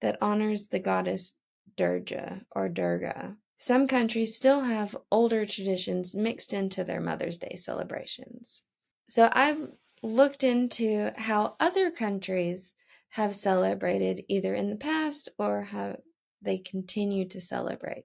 that 0.00 0.18
honors 0.20 0.68
the 0.68 0.78
goddess 0.78 1.34
Durga 1.76 2.42
or 2.50 2.68
Durga. 2.68 3.36
Some 3.56 3.88
countries 3.88 4.36
still 4.36 4.62
have 4.62 4.96
older 5.10 5.44
traditions 5.44 6.14
mixed 6.14 6.52
into 6.52 6.84
their 6.84 7.00
Mother's 7.00 7.38
Day 7.38 7.56
celebrations. 7.56 8.64
So 9.04 9.30
I've 9.32 9.72
looked 10.02 10.44
into 10.44 11.12
how 11.16 11.56
other 11.58 11.90
countries 11.90 12.74
have 13.10 13.34
celebrated 13.34 14.24
either 14.28 14.54
in 14.54 14.70
the 14.70 14.76
past 14.76 15.28
or 15.38 15.62
how 15.62 15.96
they 16.40 16.58
continue 16.58 17.26
to 17.28 17.40
celebrate 17.40 18.04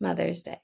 Mother's 0.00 0.42
Day. 0.42 0.60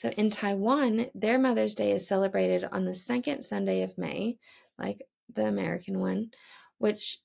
So 0.00 0.08
in 0.16 0.30
Taiwan, 0.30 1.08
their 1.14 1.38
Mother's 1.38 1.74
Day 1.74 1.90
is 1.90 2.08
celebrated 2.08 2.64
on 2.72 2.86
the 2.86 2.94
second 2.94 3.42
Sunday 3.42 3.82
of 3.82 3.98
May, 3.98 4.38
like 4.78 5.02
the 5.30 5.44
American 5.46 6.00
one, 6.00 6.30
which 6.78 7.18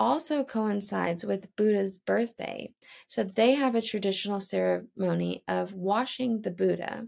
also 0.00 0.42
coincides 0.42 1.24
with 1.24 1.54
Buddha's 1.54 1.96
birthday. 1.96 2.74
So 3.06 3.22
they 3.22 3.52
have 3.52 3.76
a 3.76 3.80
traditional 3.80 4.40
ceremony 4.40 5.44
of 5.46 5.74
washing 5.74 6.42
the 6.42 6.50
Buddha. 6.50 7.06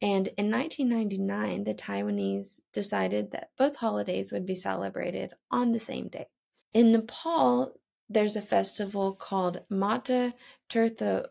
And 0.00 0.28
in 0.38 0.48
1999, 0.48 1.64
the 1.64 1.74
Taiwanese 1.74 2.60
decided 2.72 3.32
that 3.32 3.50
both 3.58 3.78
holidays 3.78 4.30
would 4.30 4.46
be 4.46 4.54
celebrated 4.54 5.34
on 5.50 5.72
the 5.72 5.80
same 5.80 6.06
day. 6.06 6.28
In 6.72 6.92
Nepal, 6.92 7.74
there's 8.08 8.36
a 8.36 8.42
festival 8.42 9.12
called 9.12 9.62
Mata 9.68 10.34
Tirtha 10.68 11.26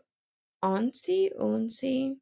Onsi, 0.62 1.30
Unsi, 1.40 2.16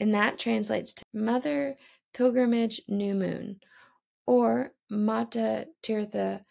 and 0.00 0.14
that 0.14 0.38
translates 0.38 0.92
to 0.94 1.02
Mother 1.12 1.76
Pilgrimage 2.12 2.80
New 2.88 3.14
Moon, 3.14 3.60
or 4.26 4.72
Mata 4.90 5.68
Tirtha 5.82 6.44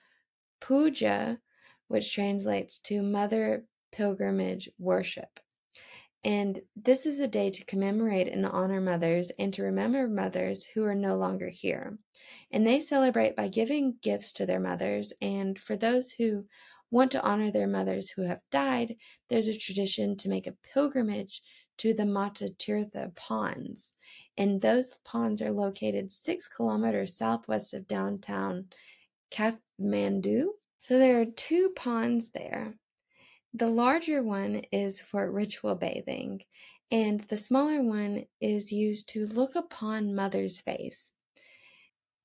Puja, 0.62 1.40
which 1.88 2.14
translates 2.14 2.80
to 2.80 3.02
Mother 3.02 3.66
Pilgrimage 3.92 4.70
Worship. 4.78 5.40
And 6.26 6.62
this 6.76 7.06
is 7.06 7.20
a 7.20 7.28
day 7.28 7.50
to 7.50 7.66
commemorate 7.66 8.30
and 8.30 8.46
honor 8.46 8.80
mothers 8.80 9.30
and 9.38 9.54
to 9.54 9.64
remember 9.64 10.08
mothers 10.08 10.66
who 10.74 10.86
are 10.86 10.96
no 10.96 11.18
longer 11.18 11.50
here. 11.50 11.98
And 12.50 12.66
they 12.66 12.80
celebrate 12.80 13.36
by 13.36 13.50
giving 13.50 13.98
gifts 14.02 14.32
to 14.34 14.46
their 14.46 14.62
mothers. 14.62 15.12
And 15.22 15.60
for 15.60 15.76
those 15.76 16.12
who 16.12 16.46
want 16.90 17.12
to 17.12 17.24
honor 17.24 17.52
their 17.52 17.68
mothers 17.68 18.10
who 18.10 18.22
have 18.22 18.40
died, 18.52 18.96
there's 19.30 19.48
a 19.48 19.58
tradition 19.58 20.16
to 20.18 20.30
make 20.30 20.48
a 20.48 20.56
pilgrimage 20.74 21.42
to 21.78 21.94
the 21.94 22.06
Mata 22.06 22.54
Tirtha 22.58 23.16
ponds. 23.16 23.96
And 24.38 24.62
those 24.62 24.98
ponds 25.04 25.42
are 25.42 25.52
located 25.52 26.12
six 26.12 26.48
kilometers 26.48 27.18
southwest 27.18 27.74
of 27.74 27.88
downtown 27.88 28.68
Kathmandu. 29.32 30.48
So 30.82 31.00
there 31.00 31.22
are 31.22 31.26
two 31.26 31.72
ponds 31.76 32.30
there. 32.30 32.76
The 33.54 33.70
larger 33.70 34.24
one 34.24 34.64
is 34.72 35.00
for 35.00 35.32
ritual 35.32 35.76
bathing, 35.76 36.42
and 36.90 37.22
the 37.22 37.38
smaller 37.38 37.82
one 37.82 38.26
is 38.42 38.72
used 38.72 39.10
to 39.10 39.28
look 39.28 39.56
upon 39.56 40.16
Mother's 40.16 40.60
face. 40.60 41.16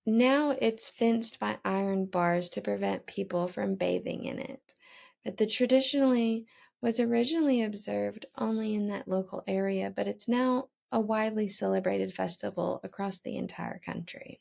Now 0.06 0.56
it's 0.58 0.88
fenced 0.88 1.38
by 1.38 1.58
iron 1.66 2.06
bars 2.06 2.48
to 2.50 2.62
prevent 2.62 3.06
people 3.06 3.46
from 3.46 3.74
bathing 3.74 4.24
in 4.24 4.38
it, 4.38 4.74
but 5.22 5.36
the 5.36 5.46
traditionally 5.46 6.46
was 6.80 7.00
originally 7.00 7.62
observed 7.62 8.26
only 8.36 8.74
in 8.74 8.86
that 8.86 9.08
local 9.08 9.42
area, 9.46 9.92
but 9.94 10.06
it's 10.06 10.28
now 10.28 10.68
a 10.92 11.00
widely 11.00 11.48
celebrated 11.48 12.14
festival 12.14 12.80
across 12.82 13.18
the 13.18 13.36
entire 13.36 13.78
country. 13.78 14.40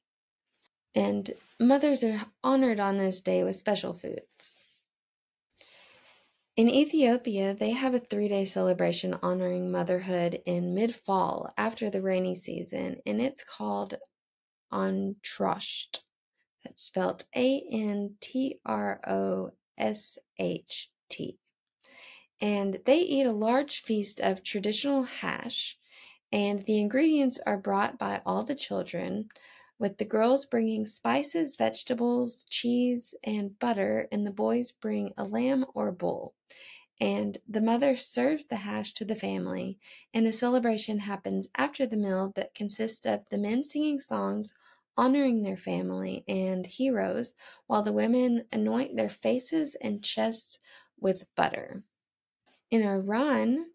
And 0.95 1.31
mothers 1.59 2.03
are 2.03 2.21
honored 2.43 2.79
on 2.79 2.97
this 2.97 3.21
day 3.21 3.43
with 3.43 3.55
special 3.55 3.93
foods. 3.93 4.61
In 6.55 6.69
Ethiopia, 6.69 7.53
they 7.53 7.71
have 7.71 7.93
a 7.93 7.99
three 7.99 8.27
day 8.27 8.45
celebration 8.45 9.15
honoring 9.21 9.71
motherhood 9.71 10.41
in 10.45 10.73
mid 10.73 10.95
fall 10.95 11.53
after 11.55 11.89
the 11.89 12.01
rainy 12.01 12.33
season, 12.33 12.97
and 13.05 13.21
it's 13.21 13.43
called 13.43 13.95
Antrosht. 14.73 15.99
That's 16.63 16.81
spelled 16.81 17.25
A 17.35 17.63
N 17.71 18.15
T 18.19 18.59
R 18.65 18.99
O 19.07 19.51
S 19.77 20.17
H 20.39 20.89
T. 21.09 21.37
And 22.41 22.81
they 22.85 22.99
eat 22.99 23.25
a 23.25 23.31
large 23.31 23.81
feast 23.81 24.19
of 24.19 24.43
traditional 24.43 25.03
hash, 25.03 25.77
and 26.31 26.63
the 26.63 26.79
ingredients 26.79 27.39
are 27.45 27.57
brought 27.57 27.97
by 27.99 28.21
all 28.25 28.43
the 28.43 28.55
children, 28.55 29.29
with 29.79 29.97
the 29.97 30.05
girls 30.05 30.45
bringing 30.45 30.85
spices, 30.85 31.55
vegetables, 31.55 32.43
cheese, 32.45 33.13
and 33.23 33.57
butter, 33.59 34.07
and 34.11 34.25
the 34.25 34.31
boys 34.31 34.71
bring 34.71 35.13
a 35.17 35.23
lamb 35.25 35.65
or 35.75 35.91
bull 35.91 36.35
and 36.99 37.37
the 37.47 37.61
mother 37.61 37.95
serves 37.95 38.47
the 38.47 38.57
hash 38.57 38.93
to 38.93 39.05
the 39.05 39.15
family, 39.15 39.79
and 40.13 40.25
a 40.27 40.33
celebration 40.33 40.99
happens 40.99 41.47
after 41.55 41.85
the 41.85 41.97
meal 41.97 42.31
that 42.35 42.55
consists 42.55 43.05
of 43.05 43.27
the 43.29 43.37
men 43.37 43.63
singing 43.63 43.99
songs 43.99 44.53
honoring 44.97 45.43
their 45.43 45.57
family 45.57 46.23
and 46.27 46.65
heroes, 46.65 47.35
while 47.67 47.83
the 47.83 47.93
women 47.93 48.47
anoint 48.51 48.95
their 48.95 49.09
faces 49.09 49.75
and 49.75 50.03
chests 50.03 50.59
with 50.99 51.25
butter. 51.35 51.83
In 52.69 52.83
Iran, 52.83 53.67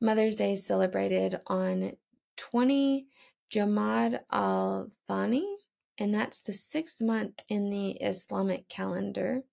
Mother's 0.00 0.36
Day 0.36 0.52
is 0.54 0.66
celebrated 0.66 1.40
on 1.46 1.92
20 2.36 3.06
Jamad 3.52 4.20
al 4.30 4.88
Thani, 5.06 5.46
and 5.98 6.14
that's 6.14 6.40
the 6.40 6.52
sixth 6.52 7.00
month 7.00 7.42
in 7.48 7.70
the 7.70 7.90
Islamic 7.92 8.68
calendar 8.68 9.44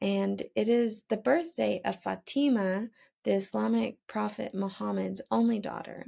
and 0.00 0.42
it 0.54 0.68
is 0.68 1.04
the 1.08 1.16
birthday 1.16 1.80
of 1.84 2.02
Fatima, 2.02 2.88
the 3.24 3.32
Islamic 3.32 3.98
prophet 4.06 4.54
Muhammad's 4.54 5.20
only 5.30 5.58
daughter. 5.58 6.06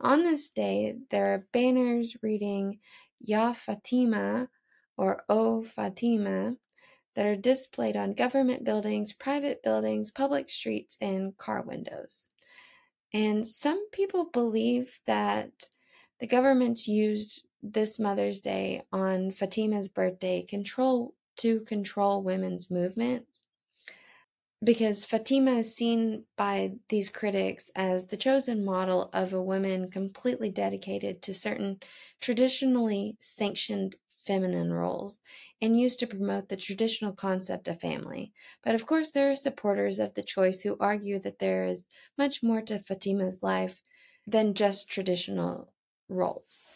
On 0.00 0.22
this 0.22 0.50
day, 0.50 0.96
there 1.10 1.34
are 1.34 1.46
banners 1.52 2.16
reading 2.22 2.78
Ya 3.18 3.52
Fatima 3.52 4.48
or 4.96 5.22
O 5.28 5.62
Fatima 5.62 6.56
that 7.14 7.26
are 7.26 7.36
displayed 7.36 7.96
on 7.96 8.14
government 8.14 8.64
buildings, 8.64 9.12
private 9.12 9.62
buildings, 9.62 10.10
public 10.10 10.48
streets, 10.48 10.96
and 11.00 11.36
car 11.36 11.62
windows. 11.62 12.28
And 13.12 13.46
some 13.46 13.90
people 13.90 14.26
believe 14.26 15.00
that 15.06 15.64
the 16.20 16.26
government 16.26 16.86
used 16.86 17.46
this 17.62 17.98
Mother's 17.98 18.40
Day 18.40 18.82
on 18.92 19.32
Fatima's 19.32 19.88
birthday 19.88 20.42
control 20.42 21.14
to 21.36 21.60
control 21.60 22.22
women's 22.22 22.70
movements 22.70 23.42
because 24.62 25.06
Fatima 25.06 25.52
is 25.52 25.74
seen 25.74 26.24
by 26.36 26.72
these 26.90 27.08
critics 27.08 27.70
as 27.74 28.08
the 28.08 28.16
chosen 28.16 28.64
model 28.64 29.08
of 29.12 29.32
a 29.32 29.42
woman 29.42 29.90
completely 29.90 30.50
dedicated 30.50 31.22
to 31.22 31.32
certain 31.32 31.80
traditionally 32.20 33.16
sanctioned 33.20 33.96
feminine 34.24 34.72
roles 34.72 35.18
and 35.60 35.78
used 35.78 35.98
to 36.00 36.06
promote 36.06 36.48
the 36.48 36.56
traditional 36.56 37.12
concept 37.12 37.68
of 37.68 37.80
family. 37.80 38.32
But 38.62 38.74
of 38.74 38.86
course, 38.86 39.10
there 39.10 39.30
are 39.30 39.36
supporters 39.36 39.98
of 39.98 40.14
the 40.14 40.22
choice 40.22 40.62
who 40.62 40.76
argue 40.80 41.18
that 41.20 41.38
there 41.38 41.64
is 41.64 41.86
much 42.16 42.42
more 42.42 42.62
to 42.62 42.78
Fatima's 42.78 43.42
life 43.42 43.82
than 44.26 44.54
just 44.54 44.88
traditional 44.88 45.72
roles. 46.08 46.70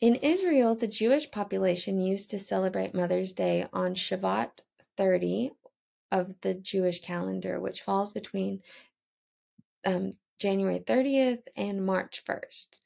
In 0.00 0.16
Israel, 0.16 0.74
the 0.74 0.86
Jewish 0.86 1.30
population 1.30 1.98
used 1.98 2.30
to 2.30 2.38
celebrate 2.38 2.94
Mother's 2.94 3.32
Day 3.32 3.66
on 3.72 3.94
Shavat 3.94 4.62
30 4.96 5.52
of 6.12 6.40
the 6.42 6.54
Jewish 6.54 7.00
calendar, 7.00 7.58
which 7.58 7.80
falls 7.80 8.12
between 8.12 8.60
um, 9.86 10.12
January 10.38 10.78
30th 10.78 11.46
and 11.56 11.84
March 11.84 12.22
1st. 12.28 12.80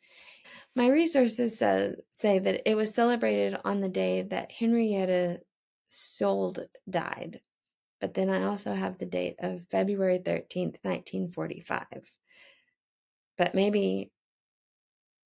My 0.74 0.88
resources 0.88 1.58
say, 1.58 1.94
say 2.12 2.38
that 2.38 2.68
it 2.68 2.76
was 2.76 2.94
celebrated 2.94 3.58
on 3.64 3.80
the 3.80 3.88
day 3.88 4.22
that 4.22 4.52
Henrietta 4.52 5.40
Szold 5.90 6.66
died, 6.88 7.40
but 8.00 8.14
then 8.14 8.28
I 8.28 8.44
also 8.44 8.74
have 8.74 8.98
the 8.98 9.06
date 9.06 9.36
of 9.40 9.66
February 9.70 10.18
13th, 10.18 10.78
1945. 10.82 11.86
But 13.36 13.54
maybe 13.54 14.10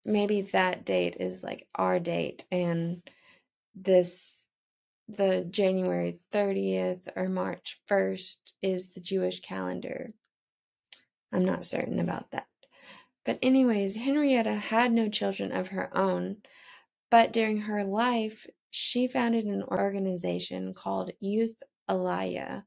maybe 0.04 0.42
that 0.42 0.84
date 0.84 1.16
is 1.20 1.42
like 1.42 1.66
our 1.74 2.00
date 2.00 2.44
and 2.50 3.02
this 3.74 4.48
the 5.08 5.46
January 5.50 6.18
30th 6.32 7.08
or 7.16 7.28
March 7.28 7.80
1st 7.90 8.52
is 8.62 8.90
the 8.90 9.00
Jewish 9.00 9.40
calendar. 9.40 10.10
I'm 11.32 11.44
not 11.44 11.64
certain 11.64 11.98
about 11.98 12.30
that. 12.30 12.46
But, 13.24 13.38
anyways, 13.42 13.96
Henrietta 13.96 14.54
had 14.54 14.92
no 14.92 15.08
children 15.08 15.52
of 15.52 15.68
her 15.68 15.96
own, 15.96 16.38
but 17.10 17.32
during 17.32 17.62
her 17.62 17.84
life, 17.84 18.46
she 18.70 19.06
founded 19.06 19.44
an 19.44 19.62
organization 19.64 20.74
called 20.74 21.12
Youth 21.20 21.62
Aliyah, 21.88 22.64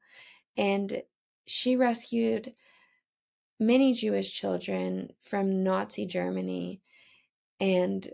and 0.55 1.01
she 1.45 1.75
rescued 1.75 2.53
many 3.59 3.93
Jewish 3.93 4.31
children 4.31 5.11
from 5.21 5.63
Nazi 5.63 6.05
Germany 6.05 6.81
and 7.59 8.11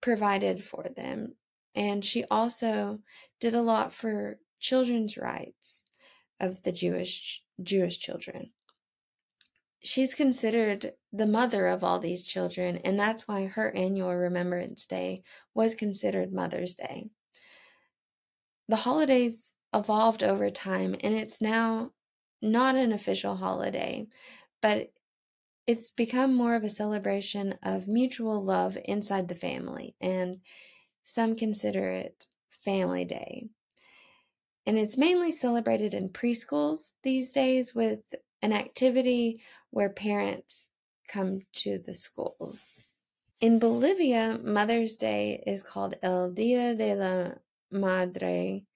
provided 0.00 0.64
for 0.64 0.88
them. 0.94 1.34
And 1.74 2.04
she 2.04 2.24
also 2.30 3.00
did 3.40 3.54
a 3.54 3.62
lot 3.62 3.92
for 3.92 4.38
children's 4.60 5.16
rights 5.16 5.84
of 6.38 6.62
the 6.62 6.72
Jewish 6.72 7.42
Jewish 7.62 7.98
children. 7.98 8.50
She's 9.84 10.14
considered 10.14 10.92
the 11.12 11.26
mother 11.26 11.66
of 11.66 11.82
all 11.82 11.98
these 11.98 12.22
children, 12.22 12.76
and 12.78 12.98
that's 12.98 13.26
why 13.26 13.46
her 13.46 13.74
annual 13.74 14.14
Remembrance 14.14 14.86
Day 14.86 15.22
was 15.54 15.74
considered 15.74 16.32
Mother's 16.32 16.74
Day. 16.74 17.08
The 18.68 18.76
holidays 18.76 19.52
evolved 19.74 20.22
over 20.22 20.50
time, 20.50 20.94
and 21.02 21.14
it's 21.14 21.40
now 21.40 21.90
not 22.40 22.76
an 22.76 22.92
official 22.92 23.36
holiday, 23.36 24.06
but 24.60 24.92
it's 25.66 25.90
become 25.90 26.34
more 26.34 26.54
of 26.54 26.64
a 26.64 26.70
celebration 26.70 27.56
of 27.62 27.88
mutual 27.88 28.42
love 28.42 28.78
inside 28.84 29.28
the 29.28 29.34
family, 29.34 29.96
and 30.00 30.40
some 31.02 31.34
consider 31.34 31.90
it 31.90 32.26
Family 32.50 33.04
Day. 33.04 33.48
And 34.64 34.78
it's 34.78 34.96
mainly 34.96 35.32
celebrated 35.32 35.92
in 35.92 36.10
preschools 36.10 36.92
these 37.02 37.32
days 37.32 37.74
with 37.74 38.14
an 38.42 38.52
activity 38.52 39.40
where 39.72 39.88
parents 39.88 40.70
come 41.08 41.40
to 41.52 41.78
the 41.78 41.94
schools. 41.94 42.76
In 43.40 43.58
Bolivia, 43.58 44.38
Mother's 44.40 44.94
Day 44.94 45.42
is 45.46 45.62
called 45.62 45.94
El 46.02 46.30
Dia 46.30 46.76
de 46.76 46.94
la 46.94 47.30
Madre 47.70 48.66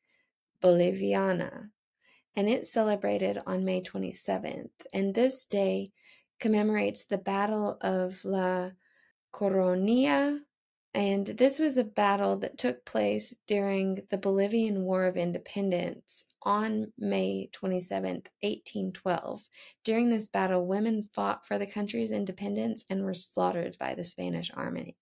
Boliviana, 0.60 1.70
and 2.34 2.48
it's 2.48 2.72
celebrated 2.72 3.38
on 3.46 3.64
May 3.64 3.82
27th. 3.82 4.70
And 4.92 5.14
this 5.14 5.44
day 5.44 5.92
commemorates 6.40 7.04
the 7.04 7.18
Battle 7.18 7.78
of 7.80 8.24
La 8.24 8.70
Coronilla 9.32 10.40
and 10.96 11.26
this 11.26 11.58
was 11.58 11.76
a 11.76 11.84
battle 11.84 12.38
that 12.38 12.56
took 12.56 12.86
place 12.86 13.34
during 13.46 14.06
the 14.08 14.16
Bolivian 14.16 14.80
War 14.84 15.04
of 15.04 15.14
Independence 15.14 16.24
on 16.40 16.94
May 16.96 17.50
27, 17.52 18.22
1812. 18.40 19.42
During 19.84 20.08
this 20.08 20.26
battle, 20.26 20.66
women 20.66 21.02
fought 21.02 21.44
for 21.44 21.58
the 21.58 21.66
country's 21.66 22.10
independence 22.10 22.86
and 22.88 23.04
were 23.04 23.12
slaughtered 23.12 23.76
by 23.78 23.94
the 23.94 24.04
Spanish 24.04 24.50
army. 24.54 24.96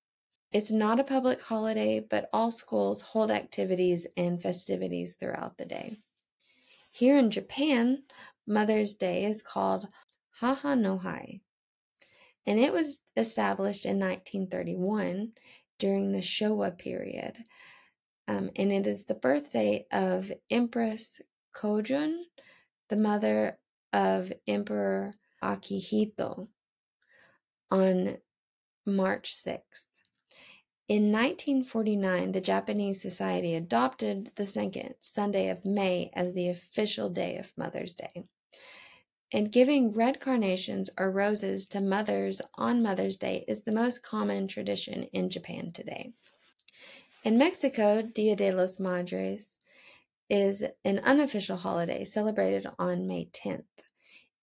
It's 0.50 0.72
not 0.72 0.98
a 0.98 1.04
public 1.04 1.40
holiday, 1.40 2.00
but 2.00 2.28
all 2.33 2.50
schools 2.50 3.00
hold 3.00 3.30
activities 3.30 4.04
and 4.16 4.42
festivities 4.42 5.14
throughout 5.14 5.59
the 5.59 5.64
day. 5.64 5.98
Here 6.90 7.16
in 7.16 7.30
Japan, 7.30 8.02
Mother's 8.48 8.96
Day 8.96 9.22
is 9.22 9.42
called 9.42 9.87
Haha 10.40 10.74
no 10.74 10.98
Hi, 10.98 11.38
and 12.46 12.59
it 12.59 12.72
was 12.72 12.98
established 13.16 13.85
in 13.85 14.00
1931 14.00 15.33
during 15.78 16.12
the 16.12 16.20
Showa 16.20 16.76
period. 16.76 17.38
Um, 18.26 18.50
and 18.56 18.72
it 18.72 18.87
is 18.87 19.04
the 19.04 19.14
birthday 19.14 19.87
of 19.92 20.32
Empress 20.50 21.20
Kojun, 21.54 22.22
the 22.88 22.96
mother 22.96 23.58
of 23.92 24.32
Emperor 24.46 25.12
Akihito, 25.42 26.48
on 27.70 28.16
March 28.87 29.34
6th. 29.34 29.87
In 30.87 31.10
1949, 31.10 32.32
the 32.32 32.40
Japanese 32.40 33.00
Society 33.00 33.54
adopted 33.54 34.30
the 34.37 34.46
second 34.46 34.94
Sunday 35.00 35.48
of 35.48 35.64
May 35.64 36.10
as 36.14 36.34
the 36.34 36.48
official 36.48 37.08
day 37.08 37.37
of 37.38 37.52
Mother's 37.56 37.94
Day 37.94 38.24
and 39.35 39.51
giving 39.51 39.90
red 39.90 40.20
carnations 40.20 40.88
or 40.97 41.11
roses 41.11 41.66
to 41.66 41.81
mothers 41.81 42.40
on 42.55 42.81
Mother's 42.81 43.16
Day 43.16 43.44
is 43.49 43.64
the 43.64 43.73
most 43.73 44.01
common 44.01 44.47
tradition 44.47 45.03
in 45.12 45.29
Japan 45.29 45.73
today. 45.73 46.12
In 47.25 47.37
Mexico, 47.37 48.01
Dia 48.01 48.37
de 48.37 48.53
los 48.53 48.79
Madres 48.79 49.59
is 50.31 50.64
an 50.85 51.01
unofficial 51.01 51.57
holiday 51.57 52.05
celebrated 52.05 52.68
on 52.79 53.09
May 53.09 53.29
10th. 53.33 53.64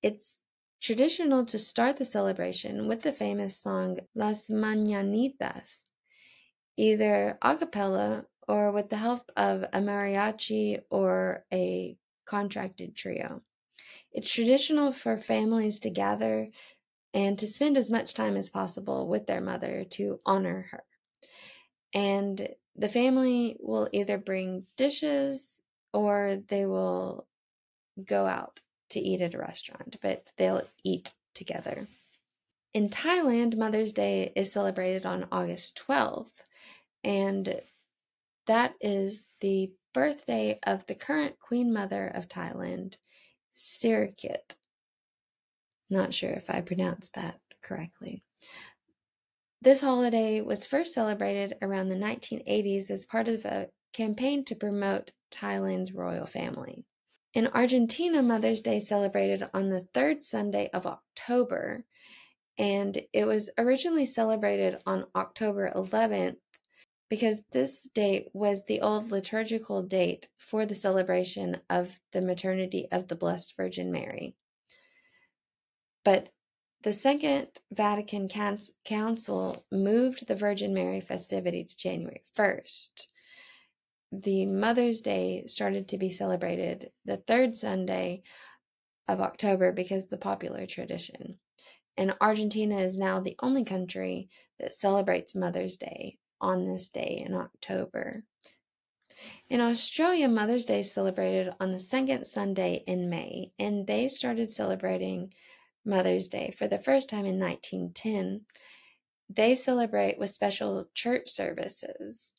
It's 0.04 0.42
traditional 0.82 1.46
to 1.46 1.58
start 1.58 1.96
the 1.96 2.04
celebration 2.04 2.90
with 2.90 3.04
the 3.04 3.14
famous 3.14 3.58
song 3.58 4.00
Las 4.14 4.50
Mañanitas, 4.50 5.84
either 6.76 7.38
a 7.42 7.56
cappella 7.56 8.26
or 8.46 8.74
with 8.74 8.90
the 8.90 8.98
help 8.98 9.32
of 9.38 9.64
a 9.72 9.80
mariachi 9.80 10.82
or 10.90 11.46
a 11.54 11.96
contracted 12.26 12.94
trio. 12.94 13.42
It's 14.12 14.32
traditional 14.32 14.92
for 14.92 15.18
families 15.18 15.80
to 15.82 15.90
gather 15.90 16.50
and 17.14 17.38
to 17.40 17.48
spend 17.48 17.78
as 17.78 17.90
much 17.90 18.14
time 18.14 18.38
as 18.38 18.50
possible 18.50 19.08
with 19.08 19.28
their 19.28 19.42
mother 19.42 19.84
to 19.92 20.20
honor 20.26 20.68
her. 20.72 20.84
And 21.94 22.50
the 22.76 22.90
family 22.90 23.58
will 23.60 23.90
either 23.92 24.18
bring 24.18 24.66
dishes 24.78 25.62
or 25.94 26.38
they 26.48 26.66
will 26.66 27.28
go 28.06 28.26
out 28.26 28.62
to 28.90 29.00
eat 29.00 29.22
at 29.22 29.34
a 29.34 29.38
restaurant, 29.40 29.98
but 30.02 30.32
they'll 30.38 30.64
eat 30.84 31.12
together. 31.34 31.88
In 32.74 32.90
Thailand, 32.90 33.58
Mother's 33.58 33.94
Day 33.94 34.32
is 34.36 34.52
celebrated 34.52 35.06
on 35.06 35.28
August 35.32 35.82
12th, 35.88 36.44
and 37.04 37.62
that 38.48 38.76
is 38.80 39.26
the 39.42 39.74
birthday 39.94 40.60
of 40.64 40.86
the 40.88 40.96
current 40.96 41.40
Queen 41.40 41.74
Mother 41.74 42.08
of 42.08 42.30
Thailand, 42.30 42.96
Sirikit. 43.62 44.56
Not 45.88 46.16
sure 46.16 46.32
if 46.32 46.50
I 46.50 46.62
pronounced 46.62 47.14
that 47.14 47.40
correctly. 47.62 48.24
This 49.62 49.82
holiday 49.82 50.42
was 50.42 50.66
first 50.66 50.96
celebrated 50.96 51.54
around 51.62 51.90
the 51.90 51.96
1980s 51.96 52.90
as 52.90 53.06
part 53.06 53.28
of 53.28 53.46
a 53.46 53.68
campaign 53.94 54.44
to 54.46 54.56
promote 54.56 55.12
Thailand's 55.32 55.94
royal 55.94 56.26
family. 56.26 56.86
In 57.36 57.50
Argentina, 57.50 58.24
Mother's 58.24 58.62
Day 58.62 58.80
celebrated 58.80 59.48
on 59.54 59.70
the 59.70 59.86
third 59.94 60.24
Sunday 60.24 60.72
of 60.74 60.88
October, 60.88 61.86
and 62.58 63.04
it 63.14 63.28
was 63.28 63.52
originally 63.60 64.08
celebrated 64.08 64.82
on 64.88 65.06
October 65.16 65.72
11th 65.76 66.38
because 67.12 67.42
this 67.52 67.90
date 67.94 68.30
was 68.32 68.64
the 68.64 68.80
old 68.80 69.12
liturgical 69.12 69.84
date 69.84 70.30
for 70.38 70.66
the 70.66 70.74
celebration 70.74 71.58
of 71.70 72.00
the 72.14 72.22
maternity 72.22 72.88
of 72.90 73.10
the 73.10 73.18
Blessed 73.18 73.54
Virgin 73.58 73.92
Mary. 73.92 74.34
But 76.06 76.30
the 76.84 76.94
Second 76.94 77.50
Vatican 77.70 78.30
Council 78.86 79.66
moved 79.70 80.26
the 80.26 80.36
Virgin 80.36 80.74
Mary 80.74 81.02
festivity 81.02 81.66
to 81.66 81.76
January 81.76 82.22
1st. 82.34 83.08
The 84.14 84.46
Mother's 84.46 85.02
Day 85.02 85.44
started 85.48 85.90
to 85.90 85.98
be 85.98 86.10
celebrated 86.10 86.92
the 87.04 87.18
third 87.18 87.58
Sunday 87.58 88.24
of 89.10 89.20
October 89.20 89.74
because 89.74 90.08
the 90.08 90.18
popular 90.18 90.66
tradition. 90.66 91.40
And 91.98 92.16
Argentina 92.22 92.78
is 92.78 92.98
now 92.98 93.20
the 93.20 93.36
only 93.44 93.66
country 93.66 94.30
that 94.62 94.74
celebrates 94.74 95.36
Mother's 95.36 95.76
Day 95.76 96.20
on 96.42 96.66
this 96.66 96.90
day 96.90 97.24
in 97.26 97.34
October. 97.34 98.24
In 99.50 99.62
Australia, 99.62 100.28
Mother's 100.28 100.66
Day 100.66 100.82
is 100.82 100.92
celebrated 100.92 101.54
on 101.60 101.72
the 101.72 101.80
second 101.80 102.26
Sunday 102.26 102.84
in 102.88 103.10
May, 103.10 103.52
and 103.60 103.86
they 103.86 104.10
started 104.10 104.50
celebrating 104.50 105.34
Mother's 105.86 106.28
Day 106.28 106.54
for 106.58 106.68
the 106.68 106.80
first 106.80 107.10
time 107.10 107.26
in 107.26 107.40
1910. 107.40 108.42
They 109.30 109.56
celebrate 109.56 110.18
with 110.18 110.30
special 110.30 110.90
church 110.94 111.30
services, 111.30 112.34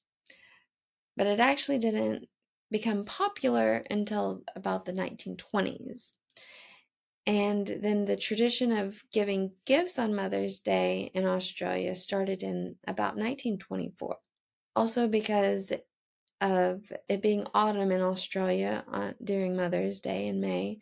but 1.16 1.26
it 1.26 1.40
actually 1.40 1.78
didn't 1.78 2.28
become 2.70 3.04
popular 3.04 3.82
until 3.90 4.42
about 4.56 4.84
the 4.84 4.92
1920s. 4.92 6.12
And 7.26 7.78
then 7.80 8.06
the 8.06 8.16
tradition 8.16 8.72
of 8.72 9.04
giving 9.12 9.52
gifts 9.64 9.98
on 9.98 10.14
Mother's 10.14 10.58
Day 10.60 11.10
in 11.14 11.24
Australia 11.24 11.94
started 11.94 12.42
in 12.42 12.76
about 12.86 13.16
1924. 13.16 14.16
Also, 14.74 15.06
because 15.06 15.72
of 16.40 16.82
it 17.08 17.22
being 17.22 17.46
autumn 17.54 17.92
in 17.92 18.00
Australia 18.00 18.84
on, 18.88 19.14
during 19.22 19.54
Mother's 19.54 20.00
Day 20.00 20.26
in 20.26 20.40
May, 20.40 20.78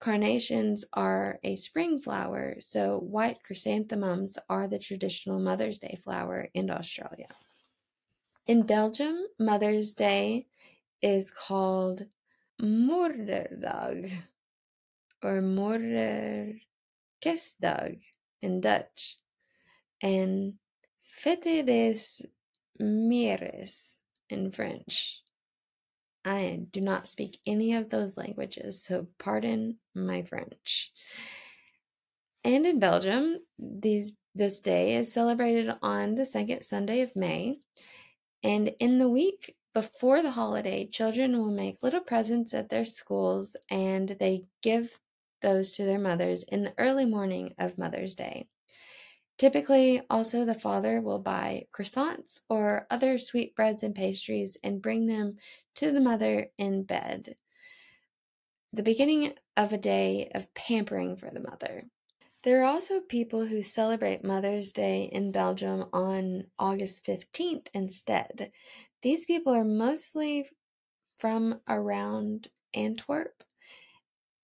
carnations 0.00 0.84
are 0.92 1.38
a 1.44 1.54
spring 1.54 2.00
flower, 2.00 2.56
so 2.58 2.98
white 2.98 3.44
chrysanthemums 3.44 4.36
are 4.48 4.66
the 4.66 4.80
traditional 4.80 5.38
Mother's 5.38 5.78
Day 5.78 5.96
flower 6.02 6.48
in 6.52 6.70
Australia. 6.70 7.28
In 8.46 8.66
Belgium, 8.66 9.24
Mother's 9.38 9.94
Day 9.94 10.48
is 11.00 11.30
called 11.30 12.06
Moederdag 12.60 14.10
or 15.24 15.40
Moeder 15.40 16.60
Kerstdag 17.24 18.00
in 18.42 18.60
Dutch, 18.60 19.16
and 20.02 20.54
Fête 21.02 21.64
des 21.64 22.22
Mères 22.80 24.00
in 24.28 24.52
French. 24.52 25.22
I 26.24 26.60
do 26.70 26.80
not 26.80 27.08
speak 27.08 27.40
any 27.46 27.74
of 27.74 27.90
those 27.90 28.16
languages, 28.16 28.84
so 28.84 29.08
pardon 29.18 29.78
my 29.94 30.22
French. 30.22 30.92
And 32.44 32.66
in 32.66 32.78
Belgium, 32.78 33.38
these 33.58 34.14
this 34.34 34.60
day 34.60 34.96
is 34.96 35.12
celebrated 35.12 35.74
on 35.80 36.16
the 36.16 36.26
second 36.26 36.62
Sunday 36.62 37.00
of 37.00 37.14
May. 37.14 37.60
And 38.42 38.72
in 38.80 38.98
the 38.98 39.08
week 39.08 39.54
before 39.72 40.22
the 40.22 40.32
holiday, 40.32 40.86
children 40.86 41.38
will 41.38 41.52
make 41.52 41.82
little 41.82 42.00
presents 42.00 42.52
at 42.52 42.68
their 42.68 42.84
schools 42.84 43.56
and 43.70 44.16
they 44.20 44.44
give 44.60 45.00
those 45.44 45.72
to 45.72 45.84
their 45.84 45.98
mothers 45.98 46.42
in 46.44 46.64
the 46.64 46.74
early 46.78 47.04
morning 47.04 47.54
of 47.58 47.78
Mother's 47.78 48.14
Day. 48.14 48.48
Typically, 49.36 50.00
also, 50.08 50.44
the 50.44 50.54
father 50.54 51.00
will 51.00 51.18
buy 51.18 51.66
croissants 51.72 52.40
or 52.48 52.86
other 52.90 53.18
sweetbreads 53.18 53.82
and 53.82 53.94
pastries 53.94 54.56
and 54.62 54.80
bring 54.80 55.06
them 55.06 55.36
to 55.74 55.92
the 55.92 56.00
mother 56.00 56.46
in 56.56 56.84
bed. 56.84 57.36
The 58.72 58.82
beginning 58.82 59.34
of 59.56 59.72
a 59.72 59.78
day 59.78 60.30
of 60.34 60.52
pampering 60.54 61.16
for 61.16 61.30
the 61.30 61.40
mother. 61.40 61.84
There 62.42 62.62
are 62.62 62.66
also 62.66 63.00
people 63.00 63.46
who 63.46 63.62
celebrate 63.62 64.24
Mother's 64.24 64.72
Day 64.72 65.10
in 65.12 65.30
Belgium 65.30 65.86
on 65.92 66.44
August 66.58 67.04
15th 67.06 67.68
instead. 67.74 68.50
These 69.02 69.24
people 69.26 69.54
are 69.54 69.64
mostly 69.64 70.48
from 71.08 71.60
around 71.68 72.48
Antwerp. 72.74 73.44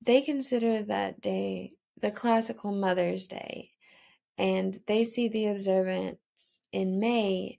They 0.02 0.22
consider 0.22 0.82
that 0.82 1.20
day 1.20 1.72
the 2.00 2.10
classical 2.10 2.72
Mother's 2.72 3.26
Day, 3.26 3.72
and 4.38 4.80
they 4.86 5.04
see 5.04 5.28
the 5.28 5.46
observance 5.46 6.62
in 6.72 6.98
May 6.98 7.58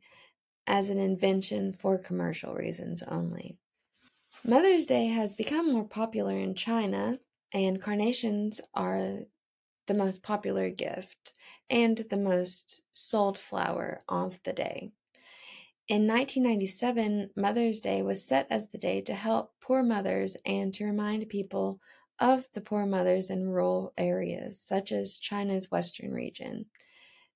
as 0.66 0.90
an 0.90 0.98
invention 0.98 1.74
for 1.74 2.00
commercial 2.00 2.56
reasons 2.56 3.04
only. 3.04 3.58
Mother's 4.44 4.88
Day 4.88 5.06
has 5.08 5.36
become 5.36 5.72
more 5.72 5.86
popular 5.86 6.36
in 6.36 6.56
China, 6.56 7.20
and 7.54 7.82
carnations 7.82 8.60
are 8.74 9.20
the 9.86 9.94
most 9.94 10.24
popular 10.24 10.70
gift 10.70 11.34
and 11.70 11.98
the 12.10 12.18
most 12.18 12.82
sold 12.94 13.38
flower 13.38 14.00
of 14.10 14.42
the 14.44 14.54
day. 14.54 14.92
In 15.88 16.08
1997, 16.08 17.32
Mother's 17.36 17.82
Day 17.82 18.02
was 18.02 18.24
set 18.24 18.48
as 18.50 18.70
the 18.70 18.78
day 18.78 19.02
to 19.02 19.14
help 19.14 19.54
poor 19.60 19.84
mothers 19.84 20.38
and 20.46 20.74
to 20.74 20.86
remind 20.86 21.28
people 21.28 21.82
of 22.22 22.48
the 22.54 22.62
poor 22.62 22.86
mothers 22.86 23.30
in 23.30 23.50
rural 23.50 23.94
areas, 23.98 24.62
such 24.62 24.92
as 24.92 25.18
China's 25.18 25.72
western 25.72 26.14
region. 26.14 26.68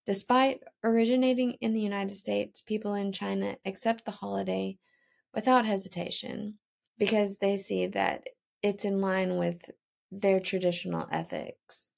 Despite 0.05 0.61
originating 0.83 1.53
in 1.59 1.73
the 1.73 1.81
United 1.81 2.15
States, 2.15 2.61
people 2.61 2.93
in 2.93 3.11
China 3.11 3.57
accept 3.65 4.05
the 4.05 4.11
holiday 4.11 4.77
without 5.33 5.65
hesitation 5.65 6.59
because 6.97 7.37
they 7.37 7.57
see 7.57 7.87
that 7.87 8.27
it's 8.61 8.85
in 8.85 9.01
line 9.01 9.37
with 9.37 9.71
their 10.11 10.39
traditional 10.39 11.07
ethics. 11.11 11.91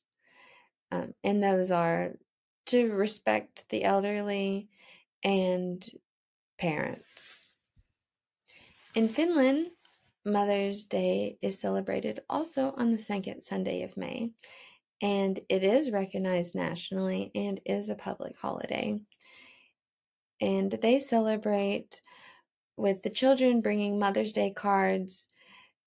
Um, 0.89 1.13
and 1.23 1.43
those 1.43 1.69
are 1.69 2.13
to 2.67 2.91
respect 2.93 3.69
the 3.69 3.83
elderly 3.83 4.69
and 5.23 5.85
parents. 6.57 7.41
In 8.95 9.09
Finland, 9.09 9.71
Mother's 10.27 10.85
Day 10.85 11.37
is 11.41 11.59
celebrated 11.59 12.19
also 12.29 12.73
on 12.77 12.91
the 12.91 12.97
second 12.97 13.41
Sunday 13.41 13.81
of 13.83 13.95
May, 13.97 14.31
and 15.01 15.39
it 15.49 15.63
is 15.63 15.89
recognized 15.89 16.53
nationally 16.53 17.31
and 17.33 17.61
is 17.65 17.89
a 17.89 17.95
public 17.95 18.35
holiday. 18.37 18.99
And 20.41 20.71
they 20.71 20.99
celebrate 20.99 22.01
with 22.75 23.03
the 23.03 23.09
children 23.09 23.61
bringing 23.61 23.97
Mother's 23.97 24.33
Day 24.33 24.51
cards 24.51 25.27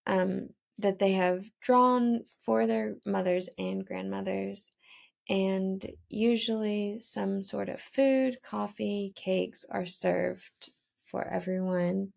um, 0.07 0.49
that 0.79 0.99
they 0.99 1.13
have 1.13 1.51
drawn 1.61 2.25
for 2.45 2.67
their 2.67 2.97
mothers 3.05 3.49
and 3.59 3.85
grandmothers 3.85 4.73
and 5.29 5.87
usually 6.09 6.99
some 7.01 7.43
sort 7.43 7.69
of 7.69 7.81
food, 7.81 8.39
coffee, 8.43 9.13
cakes 9.15 9.65
are 9.71 9.87
served 9.87 10.71
for 11.05 11.25
everyone. 11.29 12.13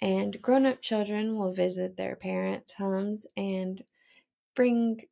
And 0.00 0.40
grown 0.42 0.66
up 0.66 0.82
children 0.82 1.36
will 1.36 1.52
visit 1.52 1.96
their 1.96 2.16
parents' 2.16 2.74
homes 2.74 3.26
and 3.36 3.84
bring 4.54 5.02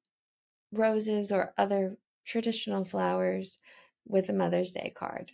roses 0.72 1.32
or 1.32 1.54
other 1.56 1.98
traditional 2.24 2.84
flowers 2.84 3.58
with 4.06 4.28
a 4.28 4.32
Mother's 4.32 4.72
Day 4.72 4.92
card. 4.94 5.32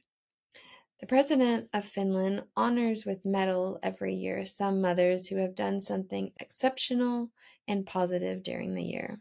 The 1.00 1.06
President 1.06 1.68
of 1.72 1.84
Finland 1.84 2.44
honors 2.54 3.06
with 3.06 3.24
medal 3.24 3.78
every 3.82 4.14
year 4.14 4.44
some 4.44 4.82
mothers 4.82 5.28
who 5.28 5.36
have 5.36 5.54
done 5.54 5.80
something 5.80 6.32
exceptional 6.38 7.30
and 7.66 7.86
positive 7.86 8.42
during 8.42 8.74
the 8.74 8.84
year. 8.84 9.20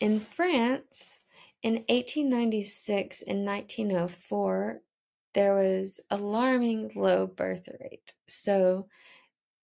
In 0.00 0.20
France, 0.20 1.20
in 1.62 1.84
1896 1.88 3.22
and 3.22 3.44
1904, 3.44 4.82
there 5.34 5.54
was 5.54 6.00
alarming 6.10 6.92
low 6.94 7.26
birth 7.26 7.68
rate. 7.80 8.14
So 8.26 8.88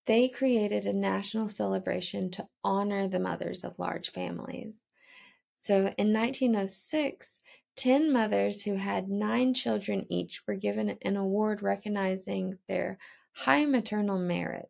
they 0.06 0.28
created 0.28 0.84
a 0.84 0.92
national 0.92 1.48
celebration 1.48 2.30
to 2.30 2.48
honor 2.64 3.06
the 3.06 3.20
mothers 3.20 3.62
of 3.64 3.78
large 3.78 4.10
families. 4.10 4.82
So 5.56 5.94
in 5.96 6.12
1906, 6.12 7.38
10 7.76 8.12
mothers 8.12 8.64
who 8.64 8.74
had 8.74 9.08
nine 9.08 9.54
children 9.54 10.06
each 10.10 10.42
were 10.46 10.56
given 10.56 10.98
an 11.02 11.16
award 11.16 11.62
recognizing 11.62 12.58
their 12.68 12.98
high 13.32 13.64
maternal 13.64 14.18
merit. 14.18 14.68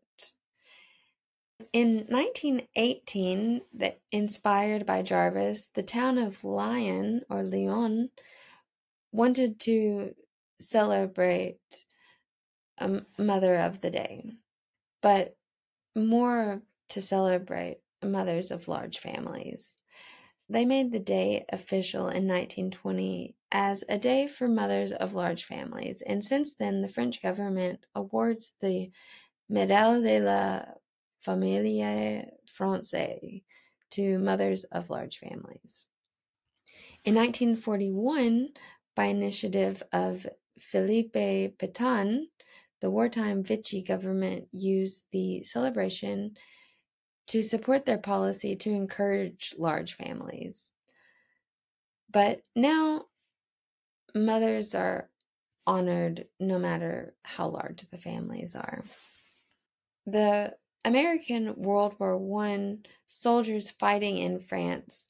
In 1.72 2.06
1918, 2.08 3.62
inspired 4.10 4.84
by 4.84 5.02
Jarvis, 5.02 5.68
the 5.68 5.82
town 5.82 6.18
of 6.18 6.44
Lyon 6.44 7.22
or 7.30 7.42
Lyon 7.42 8.10
wanted 9.12 9.58
to 9.60 10.14
celebrate 10.60 11.86
a 12.78 13.02
Mother 13.16 13.56
of 13.56 13.80
the 13.80 13.90
Day, 13.90 14.32
but 15.02 15.36
more 15.94 16.62
to 16.90 17.02
celebrate 17.02 17.78
mothers 18.02 18.50
of 18.50 18.68
large 18.68 18.98
families. 18.98 19.76
They 20.48 20.64
made 20.64 20.92
the 20.92 21.00
day 21.00 21.44
official 21.50 22.02
in 22.08 22.26
1920 22.28 23.34
as 23.50 23.84
a 23.88 23.98
day 23.98 24.26
for 24.26 24.48
mothers 24.48 24.92
of 24.92 25.14
large 25.14 25.44
families, 25.44 26.02
and 26.02 26.24
since 26.24 26.54
then, 26.54 26.82
the 26.82 26.88
French 26.88 27.22
government 27.22 27.84
awards 27.94 28.54
the 28.60 28.90
Médaille 29.50 30.02
de 30.02 30.20
la 30.20 30.62
Famille 31.20 32.26
Française 32.58 33.42
to 33.90 34.18
mothers 34.18 34.64
of 34.64 34.90
large 34.90 35.18
families. 35.18 35.86
In 37.04 37.14
1941, 37.14 38.48
by 38.94 39.04
initiative 39.04 39.82
of 39.92 40.26
Philippe 40.58 41.54
Pétain, 41.58 42.26
the 42.82 42.90
wartime 42.90 43.44
Vichy 43.44 43.80
government 43.80 44.48
used 44.50 45.04
the 45.12 45.44
celebration 45.44 46.36
to 47.28 47.40
support 47.40 47.86
their 47.86 47.96
policy 47.96 48.56
to 48.56 48.70
encourage 48.70 49.54
large 49.56 49.94
families. 49.94 50.72
But 52.10 52.42
now, 52.56 53.04
mothers 54.16 54.74
are 54.74 55.08
honored 55.64 56.26
no 56.40 56.58
matter 56.58 57.14
how 57.22 57.46
large 57.46 57.88
the 57.88 57.98
families 57.98 58.56
are. 58.56 58.82
The 60.04 60.56
American 60.84 61.54
World 61.54 61.94
War 62.00 62.18
One 62.18 62.80
soldiers 63.06 63.70
fighting 63.70 64.18
in 64.18 64.40
France 64.40 65.06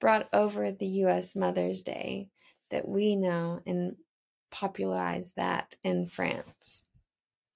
brought 0.00 0.28
over 0.32 0.70
the 0.70 0.86
U.S. 0.86 1.34
Mother's 1.34 1.82
Day 1.82 2.28
that 2.70 2.86
we 2.86 3.16
know 3.16 3.62
and 3.66 3.96
popularized 4.52 5.34
that 5.34 5.74
in 5.82 6.06
France. 6.06 6.86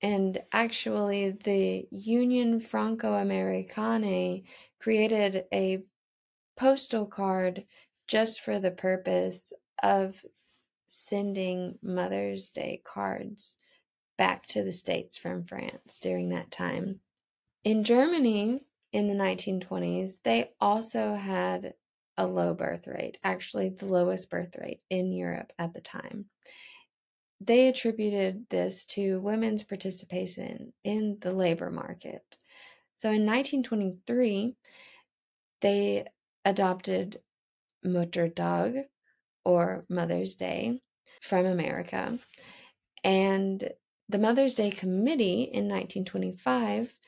And 0.03 0.43
actually, 0.53 1.31
the 1.31 1.87
Union 1.91 2.61
Franco 2.61 3.15
Americane 3.15 4.45
created 4.79 5.47
a 5.53 5.85
postal 6.57 7.07
card 7.07 7.67
just 8.09 8.41
for 8.41 8.59
the 8.59 8.71
purpose 8.71 9.53
of 9.83 10.25
sending 10.87 11.79
Mother's 11.83 12.51
Day 12.51 12.83
cards 12.85 13.59
back 14.19 14.47
to 14.49 14.63
the 14.63 14.73
States 14.73 15.17
from 15.19 15.45
France 15.45 16.01
during 16.01 16.31
that 16.31 16.51
time. 16.51 17.01
In 17.65 17.85
Germany 17.85 18.67
in 18.93 19.09
the 19.09 19.15
1920s, 19.15 20.21
they 20.25 20.55
also 20.61 21.15
had 21.15 21.75
a 22.17 22.27
low 22.27 22.55
birth 22.55 22.87
rate, 22.87 23.19
actually, 23.25 23.71
the 23.71 23.87
lowest 23.87 24.31
birth 24.31 24.57
rate 24.57 24.83
in 24.91 25.13
Europe 25.13 25.53
at 25.59 25.75
the 25.75 25.81
time. 25.81 26.31
They 27.40 27.68
attributed 27.68 28.46
this 28.50 28.85
to 28.87 29.20
women's 29.20 29.62
participation 29.62 30.72
in 30.85 31.18
the 31.20 31.33
labor 31.33 31.70
market. 31.70 32.38
So 32.96 33.09
in 33.09 33.24
1923, 33.24 34.57
they 35.62 36.05
adopted 36.44 37.20
Muttertag, 37.85 38.85
or 39.44 39.85
Mother's 39.88 40.35
Day 40.35 40.83
from 41.20 41.46
America. 41.46 42.18
And 43.03 43.72
the 44.09 44.18
Mother's 44.18 44.55
Day 44.55 44.70
Committee 44.70 45.42
in 45.42 45.68
1925 45.68 46.98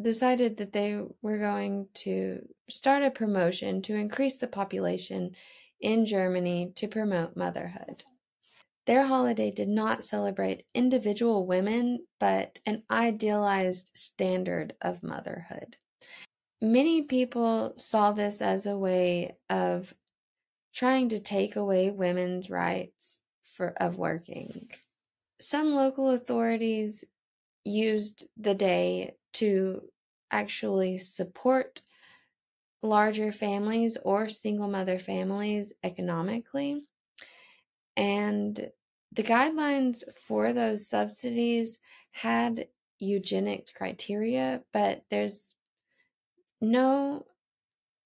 decided 0.00 0.56
that 0.56 0.72
they 0.72 1.00
were 1.22 1.38
going 1.38 1.88
to 1.92 2.40
start 2.68 3.02
a 3.02 3.10
promotion 3.10 3.82
to 3.82 3.94
increase 3.94 4.36
the 4.36 4.46
population 4.46 5.32
in 5.80 6.06
Germany 6.06 6.72
to 6.76 6.88
promote 6.88 7.36
motherhood. 7.36 8.04
Their 8.88 9.04
holiday 9.04 9.50
did 9.50 9.68
not 9.68 10.02
celebrate 10.02 10.64
individual 10.74 11.46
women, 11.46 12.06
but 12.18 12.58
an 12.64 12.84
idealized 12.90 13.92
standard 13.94 14.76
of 14.80 15.02
motherhood. 15.02 15.76
Many 16.62 17.02
people 17.02 17.74
saw 17.76 18.12
this 18.12 18.40
as 18.40 18.64
a 18.64 18.78
way 18.78 19.36
of 19.50 19.94
trying 20.72 21.10
to 21.10 21.20
take 21.20 21.54
away 21.54 21.90
women's 21.90 22.48
rights 22.48 23.20
for 23.44 23.74
of 23.78 23.98
working. 23.98 24.70
Some 25.38 25.74
local 25.74 26.08
authorities 26.08 27.04
used 27.66 28.26
the 28.38 28.54
day 28.54 29.16
to 29.34 29.82
actually 30.30 30.96
support 30.96 31.82
larger 32.82 33.32
families 33.32 33.98
or 34.02 34.30
single 34.30 34.68
mother 34.68 34.98
families 34.98 35.74
economically. 35.84 36.84
And 37.94 38.70
the 39.12 39.22
guidelines 39.22 40.02
for 40.14 40.52
those 40.52 40.88
subsidies 40.88 41.78
had 42.12 42.68
eugenics 42.98 43.70
criteria, 43.70 44.62
but 44.72 45.04
there's 45.10 45.54
no 46.60 47.24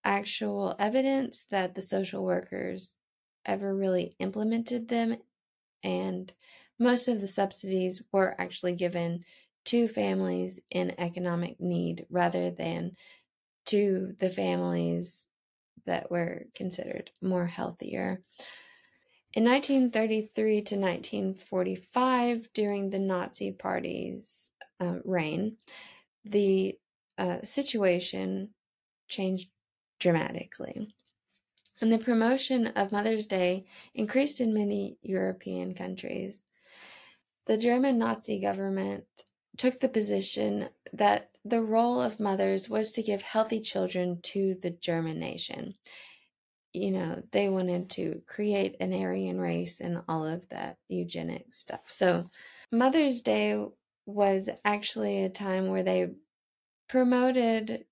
actual 0.04 0.74
evidence 0.78 1.44
that 1.50 1.74
the 1.74 1.82
social 1.82 2.24
workers 2.24 2.98
ever 3.44 3.74
really 3.74 4.14
implemented 4.18 4.88
them. 4.88 5.16
And 5.82 6.32
most 6.78 7.08
of 7.08 7.20
the 7.20 7.28
subsidies 7.28 8.02
were 8.12 8.34
actually 8.40 8.74
given 8.74 9.24
to 9.66 9.88
families 9.88 10.60
in 10.70 10.94
economic 10.98 11.60
need 11.60 12.06
rather 12.10 12.50
than 12.50 12.96
to 13.66 14.14
the 14.18 14.30
families 14.30 15.28
that 15.86 16.10
were 16.10 16.46
considered 16.54 17.10
more 17.20 17.46
healthier. 17.46 18.20
In 19.34 19.44
1933 19.44 20.62
to 20.62 20.76
1945, 20.76 22.52
during 22.52 22.90
the 22.90 22.98
Nazi 22.98 23.50
Party's 23.50 24.50
uh, 24.78 24.96
reign, 25.06 25.56
the 26.22 26.78
uh, 27.16 27.40
situation 27.42 28.50
changed 29.08 29.48
dramatically. 29.98 30.94
And 31.80 31.90
the 31.90 31.98
promotion 31.98 32.66
of 32.68 32.92
Mother's 32.92 33.26
Day 33.26 33.64
increased 33.94 34.38
in 34.38 34.52
many 34.52 34.98
European 35.00 35.74
countries. 35.74 36.44
The 37.46 37.56
German 37.56 37.98
Nazi 37.98 38.38
government 38.38 39.04
took 39.56 39.80
the 39.80 39.88
position 39.88 40.68
that 40.92 41.30
the 41.42 41.62
role 41.62 42.00
of 42.02 42.20
mothers 42.20 42.68
was 42.68 42.92
to 42.92 43.02
give 43.02 43.22
healthy 43.22 43.60
children 43.60 44.20
to 44.22 44.56
the 44.60 44.70
German 44.70 45.18
nation. 45.18 45.74
You 46.72 46.90
know, 46.90 47.22
they 47.32 47.48
wanted 47.48 47.90
to 47.90 48.22
create 48.26 48.76
an 48.80 48.94
Aryan 48.94 49.40
race 49.40 49.80
and 49.80 50.02
all 50.08 50.26
of 50.26 50.48
that 50.48 50.78
eugenic 50.88 51.52
stuff. 51.52 51.82
So, 51.86 52.30
Mother's 52.70 53.20
Day 53.20 53.62
was 54.06 54.48
actually 54.64 55.22
a 55.22 55.28
time 55.28 55.68
where 55.68 55.82
they 55.82 56.10
promoted 56.88 57.84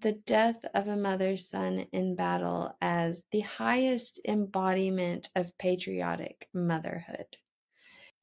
the 0.00 0.12
death 0.12 0.64
of 0.74 0.88
a 0.88 0.96
mother's 0.96 1.48
son 1.48 1.86
in 1.92 2.16
battle 2.16 2.76
as 2.80 3.22
the 3.30 3.40
highest 3.40 4.20
embodiment 4.26 5.28
of 5.36 5.56
patriotic 5.58 6.48
motherhood. 6.52 7.36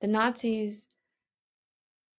The 0.01 0.07
Nazis 0.07 0.87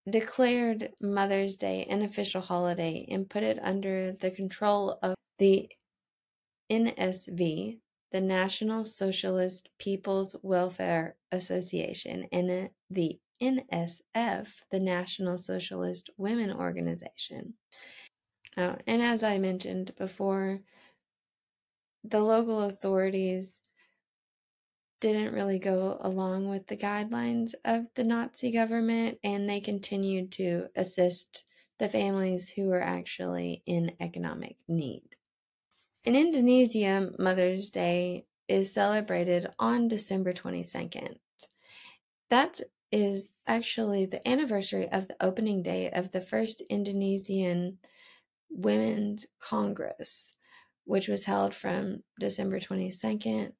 declared 0.08 0.92
Mother's 1.00 1.56
Day 1.56 1.84
an 1.88 2.02
official 2.02 2.40
holiday 2.40 3.06
and 3.10 3.28
put 3.28 3.42
it 3.42 3.58
under 3.62 4.12
the 4.12 4.30
control 4.30 4.98
of 5.02 5.14
the 5.38 5.70
NSV, 6.70 7.78
the 8.10 8.20
National 8.20 8.84
Socialist 8.84 9.68
People's 9.78 10.36
Welfare 10.42 11.16
Association, 11.30 12.26
and 12.30 12.70
the 12.90 13.18
NSF, 13.42 14.48
the 14.70 14.80
National 14.80 15.38
Socialist 15.38 16.10
Women 16.16 16.52
Organization. 16.52 17.54
Uh, 18.56 18.76
and 18.86 19.02
as 19.02 19.22
I 19.22 19.38
mentioned 19.38 19.92
before, 19.96 20.60
the 22.04 22.20
local 22.20 22.62
authorities 22.62 23.60
didn't 25.00 25.34
really 25.34 25.58
go 25.58 25.98
along 26.00 26.48
with 26.48 26.68
the 26.68 26.76
guidelines 26.76 27.54
of 27.64 27.86
the 27.96 28.04
Nazi 28.04 28.52
government 28.52 29.18
and 29.24 29.48
they 29.48 29.58
continued 29.58 30.30
to 30.32 30.68
assist 30.76 31.44
the 31.80 31.88
families 31.88 32.50
who 32.50 32.66
were 32.66 32.80
actually 32.80 33.64
in 33.66 33.92
economic 33.98 34.58
need. 34.68 35.11
In 36.04 36.16
Indonesia, 36.16 37.12
Mother's 37.16 37.70
Day 37.70 38.26
is 38.48 38.74
celebrated 38.74 39.48
on 39.60 39.86
December 39.86 40.32
22nd. 40.32 41.18
That 42.28 42.60
is 42.90 43.30
actually 43.46 44.06
the 44.06 44.26
anniversary 44.28 44.88
of 44.90 45.06
the 45.06 45.16
opening 45.20 45.62
day 45.62 45.90
of 45.90 46.10
the 46.10 46.20
first 46.20 46.60
Indonesian 46.68 47.78
Women's 48.50 49.26
Congress, 49.38 50.32
which 50.84 51.06
was 51.06 51.24
held 51.24 51.54
from 51.54 52.02
December 52.18 52.58
22nd 52.58 53.52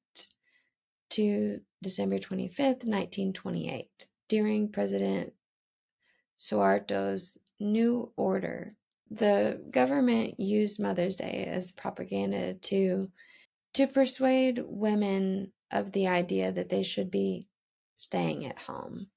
to 1.11 1.61
December 1.81 2.19
25th, 2.19 2.83
1928, 2.83 4.07
during 4.27 4.69
President 4.69 5.31
Suharto's 6.37 7.37
New 7.57 8.11
Order. 8.17 8.73
The 9.09 9.61
government 9.69 10.39
used 10.39 10.81
Mother's 10.81 11.15
Day 11.15 11.45
as 11.47 11.71
propaganda 11.71 12.55
to 12.55 13.11
to 13.73 13.87
persuade 13.87 14.61
women 14.65 15.51
of 15.71 15.91
the 15.91 16.07
idea 16.07 16.51
that 16.51 16.69
they 16.69 16.83
should 16.83 17.09
be 17.09 17.47
staying 17.97 18.45
at 18.45 18.59
home. 18.59 19.07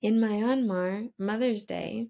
In 0.00 0.20
Myanmar, 0.20 1.10
Mother's 1.18 1.66
Day 1.66 2.06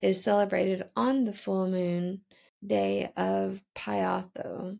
is 0.00 0.22
celebrated 0.22 0.84
on 0.94 1.24
the 1.24 1.32
full 1.32 1.68
moon 1.68 2.20
day 2.64 3.10
of 3.16 3.62
Pyatho, 3.74 4.78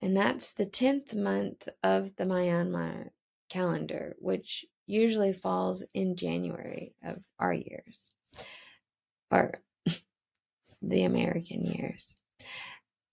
and 0.00 0.16
that's 0.16 0.52
the 0.52 0.66
10th 0.66 1.16
month 1.16 1.68
of 1.82 2.14
the 2.16 2.24
Myanmar 2.24 3.10
calendar, 3.48 4.14
which 4.18 4.64
usually 4.86 5.32
falls 5.32 5.82
in 5.94 6.16
January 6.16 6.94
of 7.02 7.22
our 7.38 7.52
years, 7.52 8.10
or 9.30 9.54
the 10.88 11.04
American 11.04 11.64
years. 11.64 12.14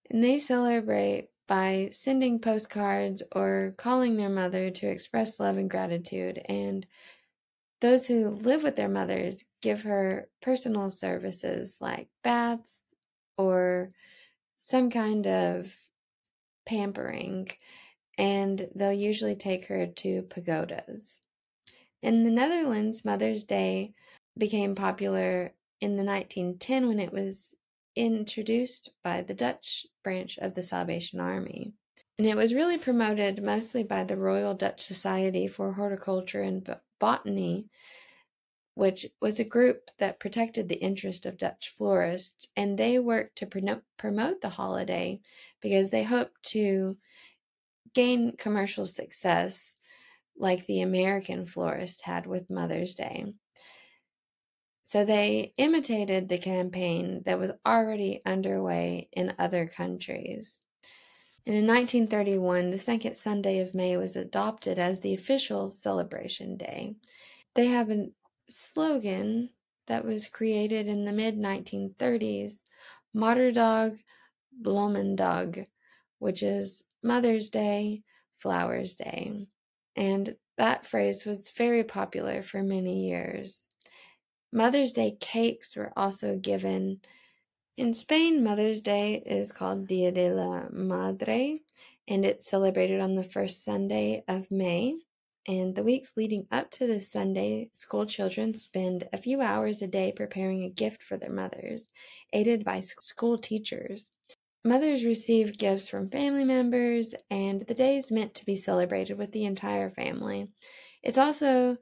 And 0.10 0.24
they 0.24 0.40
celebrate 0.40 1.30
by 1.48 1.90
sending 1.92 2.40
postcards 2.40 3.24
or 3.34 3.74
calling 3.78 4.18
their 4.18 4.30
mother 4.30 4.70
to 4.70 4.88
express 4.88 5.40
love 5.40 5.58
and 5.58 5.70
gratitude. 5.70 6.42
And 6.48 6.86
those 7.82 8.08
who 8.08 8.30
live 8.30 8.64
with 8.64 8.76
their 8.76 8.90
mothers 8.90 9.44
give 9.62 9.82
her 9.84 10.30
personal 10.42 10.92
services 10.92 11.78
like 11.82 12.08
baths 12.24 12.84
or 13.38 13.92
some 14.60 14.90
kind 14.92 15.26
of 15.26 15.76
pampering, 16.66 17.50
and 18.18 18.70
they'll 18.76 18.94
usually 18.94 19.36
take 19.36 19.68
her 19.68 19.88
to 19.88 20.22
pagodas. 20.22 21.20
In 22.04 22.24
the 22.24 22.32
Netherlands, 22.32 23.04
Mother's 23.04 23.43
Day 23.43 23.93
became 24.38 24.76
popular 24.76 25.54
in 25.80 25.98
the 25.98 26.04
1910 26.04 26.88
when 26.88 27.00
it 27.00 27.12
was 27.12 27.56
introduced 27.96 28.94
by 29.04 29.22
the 29.22 29.34
Dutch 29.34 29.86
branch 30.04 30.38
of 30.39 30.56
the 30.56 30.64
Salvation 30.64 31.20
Army. 31.20 31.74
And 32.18 32.28
it 32.28 32.38
was 32.38 32.54
really 32.54 32.78
promoted 32.78 33.44
mostly 33.44 33.84
by 33.84 34.04
the 34.04 34.18
Royal 34.18 34.54
Dutch 34.54 34.82
Society 34.82 35.48
for 35.48 35.74
Horticulture 35.74 36.42
and 36.42 36.78
Botany 37.00 37.70
which 38.74 39.06
was 39.22 39.39
a 39.39 39.44
group 39.44 39.92
that 39.98 40.20
protected 40.20 40.70
the 40.70 40.82
interest 40.82 41.26
of 41.26 41.38
Dutch 41.38 41.70
florists, 41.70 42.50
and 42.56 42.78
they 42.78 42.98
worked 43.00 43.38
to 43.38 43.82
promote 43.98 44.42
the 44.42 44.50
holiday 44.50 45.20
because 45.62 45.89
they 45.89 46.04
hoped 46.04 46.44
to 46.44 46.98
gain 47.94 48.36
commercial 48.38 48.86
success 48.86 49.76
like 50.38 50.66
the 50.66 50.82
American 50.82 51.46
florist 51.46 52.04
had 52.04 52.26
with 52.26 52.50
Mother's 52.50 52.96
Day. 52.96 53.34
So 54.92 55.06
they 55.06 55.54
imitated 55.56 56.28
the 56.28 56.38
campaign 56.38 57.22
that 57.24 57.39
was 57.39 57.54
already 57.66 58.22
underway 58.26 59.08
in 59.14 59.34
other 59.39 59.66
countries. 59.66 60.60
And 61.46 61.56
in 61.56 61.66
1931, 61.66 62.72
the 62.72 62.78
second 62.78 63.16
Sunday 63.16 63.62
of 63.62 63.74
May 63.74 63.96
was 63.96 64.18
adopted 64.18 64.78
as 64.78 65.00
the 65.00 65.14
official 65.14 65.70
celebration 65.70 66.58
day. 66.58 66.96
They 67.56 67.68
have 67.68 67.89
a 67.89 68.10
slogan 68.50 69.52
that 69.88 70.04
was 70.04 70.28
created 70.28 70.88
in 70.88 71.06
the 71.06 71.14
mid 71.14 71.38
1930s, 71.38 72.64
Moederdag 73.16 73.98
Bloemendag, 74.62 75.68
which 76.20 76.44
is 76.44 76.84
Mother's 77.02 77.50
Day, 77.50 78.04
Flowers 78.39 78.96
Day. 78.96 79.48
And 79.96 80.36
that 80.58 80.86
phrase 80.86 81.24
was 81.24 81.50
very 81.50 81.86
popular 81.86 82.42
for 82.42 82.62
many 82.62 83.08
years. 83.08 83.70
Mother's 84.54 84.91
Day 84.91 85.16
cakes 85.20 85.78
were 85.78 85.93
also 85.95 86.36
given. 86.36 86.99
In 87.78 87.93
Spain, 87.93 88.43
Mother's 88.43 88.82
Day 88.82 89.24
is 89.26 89.54
called 89.54 89.88
Dia 89.88 90.12
de 90.12 90.30
la 90.30 90.66
Madre, 90.72 91.62
and 92.08 92.26
it's 92.26 92.49
celebrated 92.49 92.99
on 92.99 93.16
the 93.16 93.24
first 93.24 93.64
Sunday 93.64 94.24
of 94.28 94.52
May. 94.52 94.95
And 95.47 95.74
the 95.74 95.84
weeks 95.84 96.12
leading 96.18 96.47
up 96.52 96.70
to 96.72 96.86
this 96.86 97.10
Sunday, 97.10 97.72
school 97.74 98.06
children 98.06 98.54
spend 98.54 99.08
a 99.14 99.18
few 99.18 99.41
hours 99.41 99.82
a 99.82 99.88
day 99.88 100.12
preparing 100.16 100.64
a 100.64 100.70
gift 100.70 101.02
for 101.02 101.18
their 101.18 101.32
mothers, 101.32 101.88
aided 102.34 102.66
by 102.66 102.82
school 102.82 103.38
teachers. 103.38 104.12
Mothers 104.64 105.06
receive 105.06 105.58
gifts 105.58 105.88
from 105.88 106.10
family 106.10 106.43
members, 106.43 107.16
and 107.32 107.62
the 107.62 107.74
day 107.74 107.97
is 107.97 108.12
meant 108.12 108.36
to 108.36 108.45
be 108.45 108.58
celebrated 108.58 109.18
with 109.18 109.32
the 109.32 109.45
entire 109.45 109.89
family. 109.89 110.49
It's 111.02 111.18
also 111.18 111.78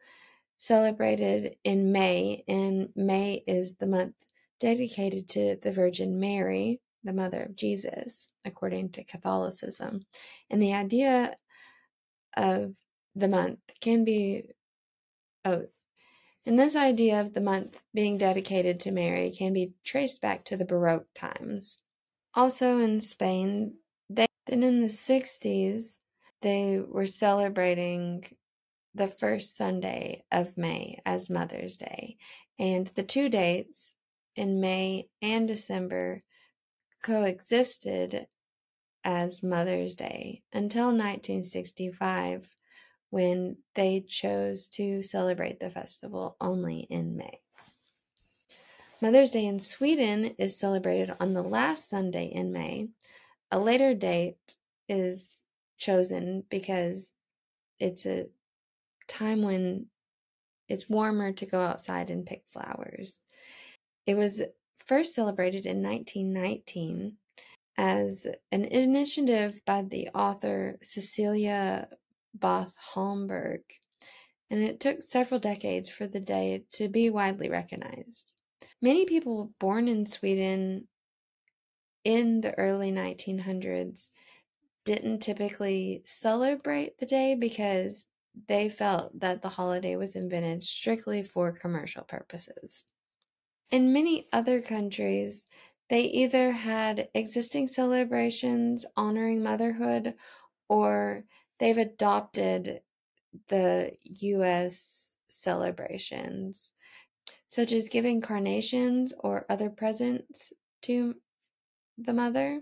celebrated 0.60 1.55
in 1.64 1.91
May, 1.91 2.43
and 2.47 2.89
May 2.95 3.43
is 3.47 3.76
the 3.76 3.88
month 3.88 4.16
dedicated 4.60 5.28
to 5.30 5.57
the 5.62 5.72
Virgin 5.72 6.20
Mary, 6.20 6.82
the 7.03 7.14
mother 7.14 7.41
of 7.41 7.55
Jesus, 7.55 8.28
according 8.45 8.89
to 8.91 9.03
Catholicism. 9.03 10.05
And 10.49 10.62
the 10.62 10.74
idea 10.74 11.38
of 12.38 12.76
the 13.16 13.28
month 13.28 13.60
can 13.82 14.05
be 14.05 14.43
oh 15.45 15.66
and 16.45 16.57
this 16.57 16.76
idea 16.76 17.20
of 17.22 17.34
the 17.34 17.41
month 17.41 17.82
being 17.93 18.18
dedicated 18.18 18.80
to 18.80 18.91
Mary 18.91 19.32
can 19.32 19.53
be 19.53 19.74
traced 19.84 20.22
back 20.22 20.45
to 20.45 20.57
the 20.57 20.66
Baroque 20.66 21.07
times. 21.14 21.84
Also 22.34 22.80
in 22.80 23.01
Spain, 23.01 23.76
they 24.10 24.26
then 24.47 24.64
in 24.64 24.82
the 24.82 24.88
60s 24.88 25.97
they 26.41 26.80
were 26.88 27.05
celebrating 27.05 28.26
the 28.93 29.07
first 29.07 29.55
Sunday 29.55 30.23
of 30.31 30.57
May 30.57 30.99
as 31.05 31.29
Mother's 31.29 31.77
Day, 31.77 32.17
and 32.57 32.87
the 32.95 33.03
two 33.03 33.29
dates 33.29 33.95
in 34.35 34.59
May 34.59 35.09
and 35.21 35.47
December 35.47 36.21
coexisted 37.03 38.27
as 39.03 39.43
Mother's 39.43 39.95
Day 39.95 40.43
until 40.51 40.87
1965 40.87 42.55
when 43.09 43.57
they 43.75 44.01
chose 44.07 44.67
to 44.69 45.01
celebrate 45.01 45.59
the 45.59 45.69
festival 45.69 46.35
only 46.39 46.81
in 46.89 47.15
May. 47.15 47.41
Mother's 49.01 49.31
Day 49.31 49.45
in 49.45 49.59
Sweden 49.59 50.35
is 50.37 50.59
celebrated 50.59 51.15
on 51.19 51.33
the 51.33 51.41
last 51.41 51.89
Sunday 51.89 52.25
in 52.25 52.51
May. 52.51 52.89
A 53.49 53.59
later 53.59 53.93
date 53.93 54.57
is 54.89 55.43
chosen 55.77 56.43
because 56.49 57.13
it's 57.79 58.05
a 58.05 58.27
time 59.10 59.41
when 59.41 59.88
it's 60.70 60.89
warmer 60.89 61.34
to 61.34 61.45
go 61.45 61.60
outside 61.60 62.10
and 62.10 62.26
pick 62.26 62.43
flowers. 62.47 63.26
It 64.05 64.16
was 64.16 64.41
first 64.86 65.14
celebrated 65.14 65.66
in 65.66 65.84
1919 65.84 67.18
as 67.78 68.28
an 68.51 68.66
initiative 68.66 69.62
by 69.66 69.82
the 69.82 70.10
author 70.14 70.78
Cecilia 70.82 71.88
Bååth 72.38 72.74
Holmberg, 72.93 73.62
and 74.49 74.62
it 74.64 74.80
took 74.80 75.01
several 75.01 75.39
decades 75.39 75.89
for 75.89 76.07
the 76.07 76.20
day 76.20 76.64
to 76.74 76.88
be 76.88 77.10
widely 77.10 77.49
recognized. 77.49 78.36
Many 78.82 79.05
people 79.05 79.53
born 79.60 79.88
in 79.88 80.05
Sweden 80.05 80.88
in 82.03 82.41
the 82.41 82.57
early 82.57 82.91
1900s 82.91 84.12
didn't 84.86 85.20
typically 85.20 86.01
celebrate 86.05 86.97
the 86.97 87.05
day 87.05 87.36
because 87.36 88.05
they 88.47 88.69
felt 88.69 89.19
that 89.19 89.41
the 89.41 89.49
holiday 89.49 89.95
was 89.95 90.15
invented 90.15 90.63
strictly 90.63 91.23
for 91.23 91.51
commercial 91.51 92.03
purposes. 92.03 92.86
In 93.71 93.93
many 93.93 94.27
other 94.32 94.61
countries, 94.61 95.45
they 95.89 96.03
either 96.03 96.51
had 96.51 97.09
existing 97.13 97.67
celebrations 97.67 98.86
honoring 98.95 99.41
motherhood 99.41 100.15
or 100.67 101.25
they've 101.59 101.77
adopted 101.77 102.82
the 103.47 103.95
US 104.03 105.17
celebrations, 105.30 106.73
such 107.47 107.71
as 107.71 107.89
giving 107.89 108.21
carnations 108.21 109.13
or 109.19 109.45
other 109.49 109.69
presents 109.69 110.53
to 110.84 111.15
the 111.97 112.13
mother, 112.13 112.61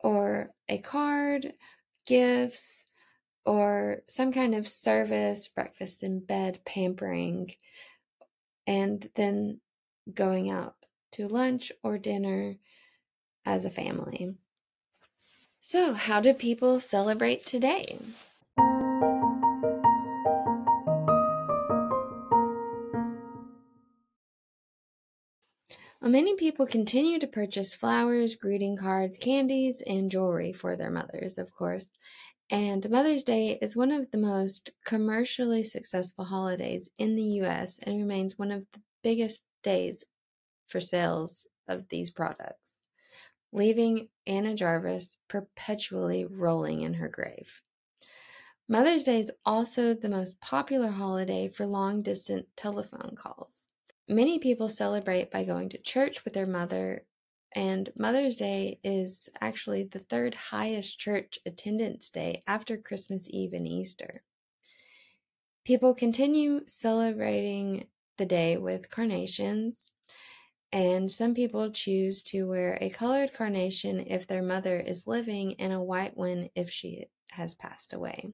or 0.00 0.54
a 0.68 0.78
card, 0.78 1.54
gifts, 2.06 2.84
or 3.44 4.02
some 4.08 4.32
kind 4.32 4.54
of 4.54 4.68
service, 4.68 5.48
breakfast 5.48 6.02
in 6.02 6.20
bed, 6.20 6.60
pampering, 6.64 7.52
and 8.66 9.10
then 9.16 9.60
going 10.12 10.50
out 10.50 10.74
to 11.12 11.28
lunch 11.28 11.72
or 11.82 11.98
dinner 11.98 12.56
as 13.44 13.64
a 13.64 13.70
family. 13.70 14.34
So, 15.60 15.94
how 15.94 16.20
do 16.20 16.34
people 16.34 16.80
celebrate 16.80 17.46
today? 17.46 17.98
Well, 26.02 26.10
many 26.10 26.34
people 26.34 26.66
continue 26.66 27.20
to 27.20 27.28
purchase 27.28 27.74
flowers, 27.74 28.34
greeting 28.34 28.76
cards, 28.76 29.16
candies, 29.16 29.84
and 29.86 30.10
jewelry 30.10 30.52
for 30.52 30.74
their 30.74 30.90
mothers, 30.90 31.38
of 31.38 31.54
course. 31.54 31.90
And 32.52 32.90
Mother's 32.90 33.22
Day 33.22 33.58
is 33.62 33.78
one 33.78 33.90
of 33.90 34.10
the 34.10 34.18
most 34.18 34.72
commercially 34.84 35.64
successful 35.64 36.26
holidays 36.26 36.90
in 36.98 37.16
the 37.16 37.40
US 37.40 37.78
and 37.82 37.96
remains 37.96 38.38
one 38.38 38.52
of 38.52 38.66
the 38.74 38.82
biggest 39.02 39.46
days 39.62 40.04
for 40.68 40.78
sales 40.78 41.46
of 41.66 41.88
these 41.88 42.10
products, 42.10 42.82
leaving 43.54 44.08
Anna 44.26 44.54
Jarvis 44.54 45.16
perpetually 45.28 46.26
rolling 46.26 46.82
in 46.82 46.92
her 46.94 47.08
grave. 47.08 47.62
Mother's 48.68 49.04
Day 49.04 49.20
is 49.20 49.32
also 49.46 49.94
the 49.94 50.10
most 50.10 50.38
popular 50.42 50.88
holiday 50.88 51.48
for 51.48 51.64
long 51.64 52.02
distance 52.02 52.48
telephone 52.54 53.14
calls. 53.16 53.64
Many 54.08 54.38
people 54.38 54.68
celebrate 54.68 55.30
by 55.30 55.44
going 55.44 55.70
to 55.70 55.78
church 55.78 56.22
with 56.22 56.34
their 56.34 56.44
mother, 56.44 57.06
and 57.54 57.92
Mother's 57.96 58.36
Day 58.36 58.78
is 58.82 59.28
actually 59.40 59.84
the 59.84 59.98
third 59.98 60.34
highest 60.34 60.98
church 60.98 61.38
attendance 61.44 62.10
day 62.10 62.42
after 62.46 62.76
Christmas 62.76 63.28
Eve 63.30 63.52
and 63.52 63.66
Easter. 63.66 64.22
People 65.64 65.94
continue 65.94 66.62
celebrating 66.66 67.86
the 68.18 68.26
day 68.26 68.56
with 68.56 68.90
carnations, 68.90 69.92
and 70.72 71.12
some 71.12 71.34
people 71.34 71.70
choose 71.70 72.22
to 72.24 72.48
wear 72.48 72.78
a 72.80 72.90
colored 72.90 73.32
carnation 73.32 74.00
if 74.00 74.26
their 74.26 74.42
mother 74.42 74.78
is 74.80 75.06
living 75.06 75.54
and 75.60 75.72
a 75.72 75.80
white 75.80 76.16
one 76.16 76.48
if 76.54 76.70
she 76.70 77.06
has 77.30 77.54
passed 77.54 77.92
away. 77.92 78.32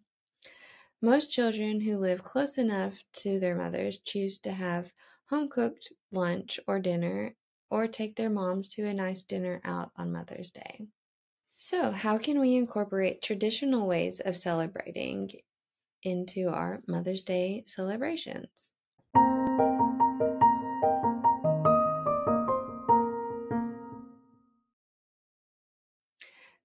Most 1.02 1.32
children 1.32 1.80
who 1.80 1.96
live 1.96 2.22
close 2.22 2.58
enough 2.58 3.02
to 3.14 3.38
their 3.38 3.56
mothers 3.56 3.98
choose 3.98 4.38
to 4.40 4.52
have 4.52 4.92
home 5.28 5.48
cooked 5.48 5.92
lunch 6.10 6.58
or 6.66 6.80
dinner 6.80 7.34
or 7.70 7.88
take 7.88 8.16
their 8.16 8.30
moms 8.30 8.68
to 8.70 8.86
a 8.86 8.94
nice 8.94 9.22
dinner 9.22 9.60
out 9.64 9.92
on 9.96 10.12
Mother's 10.12 10.50
Day. 10.50 10.88
So, 11.58 11.90
how 11.90 12.18
can 12.18 12.40
we 12.40 12.56
incorporate 12.56 13.22
traditional 13.22 13.86
ways 13.86 14.20
of 14.20 14.38
celebrating 14.38 15.30
into 16.02 16.48
our 16.48 16.82
Mother's 16.88 17.24
Day 17.24 17.64
celebrations? 17.66 18.74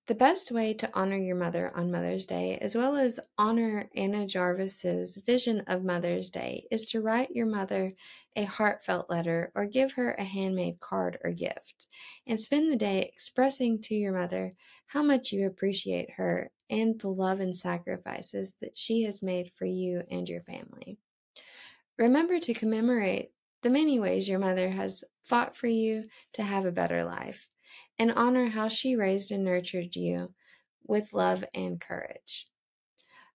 The 0.08 0.16
best 0.16 0.52
way 0.52 0.74
to 0.74 0.90
honor 0.94 1.16
your 1.16 1.38
mother 1.38 1.72
on 1.74 1.90
Mother's 1.90 2.26
Day, 2.26 2.58
as 2.58 2.76
well 2.76 2.98
as 2.98 3.22
honor 3.38 3.90
Anna 3.96 4.26
Jarvis's 4.28 5.16
vision 5.16 5.62
of 5.62 5.86
Mother's 5.86 6.30
Day, 6.30 6.68
is 6.70 6.88
to 6.88 7.00
write 7.00 7.32
your 7.32 7.46
mother 7.46 7.94
a 8.36 8.44
heartfelt 8.44 9.10
letter 9.10 9.54
or 9.56 9.66
give 9.66 9.94
her 9.94 10.12
a 10.12 10.26
handmade 10.26 10.82
card 10.82 11.20
or 11.24 11.32
gift, 11.32 11.88
and 12.28 12.38
spend 12.38 12.70
the 12.70 12.76
day 12.76 13.10
expressing 13.14 13.80
to 13.84 13.96
your 13.96 14.12
mother 14.12 14.52
how 14.88 15.04
much 15.04 15.32
you 15.32 15.48
appreciate 15.48 16.12
her 16.18 16.52
and 16.70 17.00
the 17.00 17.08
love 17.08 17.40
and 17.40 17.56
sacrifices 17.56 18.56
that 18.60 18.78
she 18.78 19.04
has 19.04 19.24
made 19.24 19.54
for 19.54 19.64
you 19.64 20.04
and 20.12 20.28
your 20.28 20.42
family. 20.42 20.98
Remember 21.98 22.40
to 22.40 22.54
commemorate 22.54 23.32
the 23.62 23.70
many 23.70 24.02
ways 24.02 24.28
your 24.28 24.40
mother 24.40 24.68
has 24.68 25.06
fought 25.22 25.56
for 25.56 25.68
you 25.68 26.04
to 26.34 26.44
have 26.44 26.66
a 26.66 26.74
better 26.74 27.06
life 27.06 27.50
and 28.04 28.12
honor 28.18 28.48
how 28.48 28.68
she 28.68 28.98
raised 28.98 29.32
and 29.32 29.46
nurtured 29.46 29.96
you 29.96 30.34
with 30.86 31.14
love 31.14 31.46
and 31.54 31.80
courage. 31.80 32.46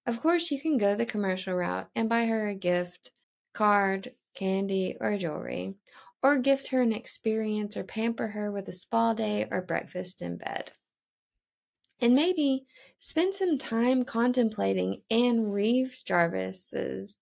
Of 0.05 0.21
course, 0.21 0.51
you 0.51 0.61
can 0.61 0.77
go 0.77 0.95
the 0.95 1.07
commercial 1.07 1.55
route 1.55 1.89
and 1.97 2.07
buy 2.07 2.27
her 2.27 2.47
a 2.49 2.55
gift, 2.55 3.13
card, 3.55 4.13
candy, 4.35 4.95
or 5.01 5.17
jewelry, 5.17 5.77
or 6.23 6.37
gift 6.37 6.69
her 6.69 6.83
an 6.83 6.93
experience 6.93 7.79
or 7.79 7.83
pamper 7.83 8.29
her 8.29 8.53
with 8.53 8.69
a 8.69 8.73
spa 8.73 9.15
day 9.15 9.49
or 9.51 9.63
breakfast 9.63 10.21
in 10.21 10.37
bed. 10.37 10.73
And 11.99 12.15
maybe 12.15 12.67
spend 12.99 13.33
some 13.33 13.57
time 13.57 14.05
contemplating 14.05 15.01
Anne 15.11 15.45
Reeves 15.45 16.03
Jarvis's 16.03 17.21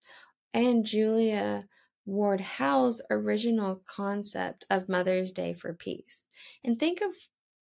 and 0.53 0.85
Julia 0.85 1.69
Ward 2.07 2.41
Howe's 2.41 3.03
original 3.09 3.83
concept 3.87 4.65
of 4.69 4.89
Mother's 4.89 5.31
Day 5.31 5.55
for 5.55 5.73
Peace. 5.73 6.25
And 6.65 6.77
think 6.77 7.01
of 7.03 7.13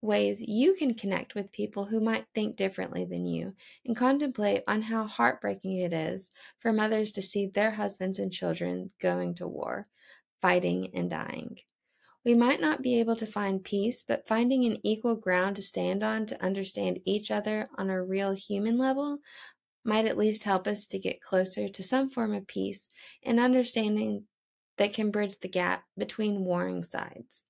ways 0.02 0.42
you 0.42 0.74
can 0.74 0.94
connect 0.94 1.34
with 1.34 1.52
people 1.52 1.86
who 1.86 2.00
might 2.00 2.26
think 2.34 2.56
differently 2.56 3.04
than 3.04 3.24
you 3.24 3.54
and 3.86 3.96
contemplate 3.96 4.62
on 4.66 4.82
how 4.82 5.06
heartbreaking 5.06 5.76
it 5.78 5.92
is 5.92 6.28
for 6.58 6.72
mothers 6.72 7.12
to 7.12 7.22
see 7.22 7.46
their 7.46 7.70
husbands 7.70 8.18
and 8.18 8.32
children 8.32 8.90
going 9.00 9.34
to 9.34 9.46
war, 9.46 9.86
fighting 10.42 10.90
and 10.92 11.08
dying. 11.08 11.56
We 12.24 12.34
might 12.34 12.60
not 12.60 12.82
be 12.82 13.00
able 13.00 13.16
to 13.16 13.26
find 13.26 13.64
peace, 13.64 14.04
but 14.06 14.28
finding 14.28 14.64
an 14.64 14.78
equal 14.84 15.16
ground 15.16 15.56
to 15.56 15.62
stand 15.62 16.02
on 16.02 16.26
to 16.26 16.44
understand 16.44 17.00
each 17.04 17.30
other 17.30 17.68
on 17.76 17.90
a 17.90 18.02
real 18.02 18.32
human 18.32 18.78
level 18.78 19.18
might 19.84 20.06
at 20.06 20.18
least 20.18 20.44
help 20.44 20.66
us 20.66 20.86
to 20.88 20.98
get 20.98 21.20
closer 21.20 21.68
to 21.68 21.82
some 21.82 22.10
form 22.10 22.32
of 22.32 22.46
peace 22.46 22.88
and 23.24 23.40
understanding 23.40 24.24
that 24.76 24.92
can 24.92 25.10
bridge 25.10 25.38
the 25.40 25.48
gap 25.48 25.84
between 25.96 26.44
warring 26.44 26.84
sides. 26.84 27.46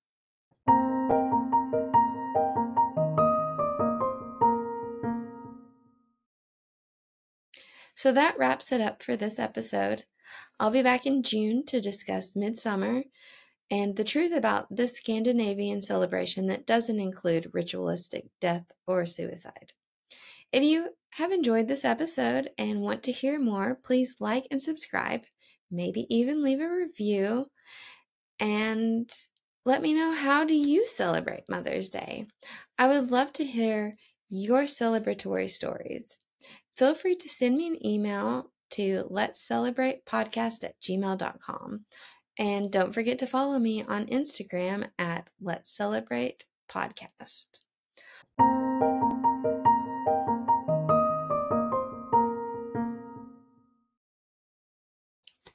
So 8.02 8.10
that 8.10 8.36
wraps 8.36 8.72
it 8.72 8.80
up 8.80 9.00
for 9.00 9.14
this 9.14 9.38
episode. 9.38 10.06
I'll 10.58 10.72
be 10.72 10.82
back 10.82 11.06
in 11.06 11.22
June 11.22 11.64
to 11.66 11.80
discuss 11.80 12.34
Midsummer 12.34 13.04
and 13.70 13.94
the 13.94 14.02
truth 14.02 14.32
about 14.32 14.66
this 14.74 14.96
Scandinavian 14.96 15.80
celebration 15.80 16.48
that 16.48 16.66
doesn't 16.66 16.98
include 16.98 17.52
ritualistic 17.52 18.24
death 18.40 18.64
or 18.88 19.06
suicide. 19.06 19.74
If 20.50 20.64
you 20.64 20.96
have 21.10 21.30
enjoyed 21.30 21.68
this 21.68 21.84
episode 21.84 22.50
and 22.58 22.80
want 22.80 23.04
to 23.04 23.12
hear 23.12 23.38
more, 23.38 23.78
please 23.84 24.16
like 24.18 24.48
and 24.50 24.60
subscribe, 24.60 25.22
maybe 25.70 26.04
even 26.10 26.42
leave 26.42 26.60
a 26.60 26.68
review, 26.68 27.46
and 28.40 29.08
let 29.64 29.80
me 29.80 29.94
know 29.94 30.12
how 30.12 30.44
do 30.44 30.54
you 30.54 30.88
celebrate 30.88 31.44
Mother's 31.48 31.88
Day? 31.88 32.26
I 32.76 32.88
would 32.88 33.12
love 33.12 33.32
to 33.34 33.44
hear 33.44 33.94
your 34.28 34.62
celebratory 34.62 35.48
stories. 35.48 36.18
Feel 36.82 36.96
free 36.96 37.14
to 37.14 37.28
send 37.28 37.58
me 37.58 37.68
an 37.68 37.86
email 37.86 38.50
to 38.70 39.06
let's 39.08 39.40
celebrate 39.40 40.04
podcast 40.04 40.64
at 40.64 40.74
gmail.com 40.82 41.84
and 42.36 42.72
don't 42.72 42.92
forget 42.92 43.20
to 43.20 43.26
follow 43.28 43.60
me 43.60 43.84
on 43.84 44.06
Instagram 44.06 44.88
at 44.98 45.30
Let's 45.40 45.70
Celebrate 45.70 46.46
Podcast. 46.68 47.60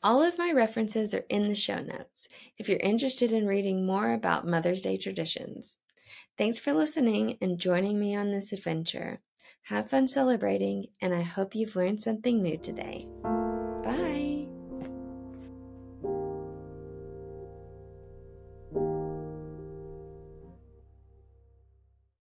All 0.01 0.23
of 0.23 0.37
my 0.37 0.53
references 0.55 1.13
are 1.13 1.25
in 1.27 1.49
the 1.49 1.57
show 1.57 1.81
notes 1.81 2.29
if 2.57 2.69
you're 2.69 2.79
interested 2.79 3.33
in 3.33 3.47
reading 3.47 3.85
more 3.85 4.13
about 4.13 4.47
Mother's 4.47 4.79
Day 4.79 4.95
traditions. 4.95 5.79
Thanks 6.37 6.57
for 6.57 6.71
listening 6.71 7.37
and 7.41 7.59
joining 7.59 7.99
me 7.99 8.15
on 8.15 8.31
this 8.31 8.53
adventure. 8.53 9.19
Have 9.67 9.89
fun 9.89 10.07
celebrating, 10.07 10.85
and 11.01 11.13
I 11.13 11.23
hope 11.23 11.53
you've 11.53 11.75
learned 11.75 12.01
something 12.01 12.41
new 12.41 12.57
today. 12.57 13.05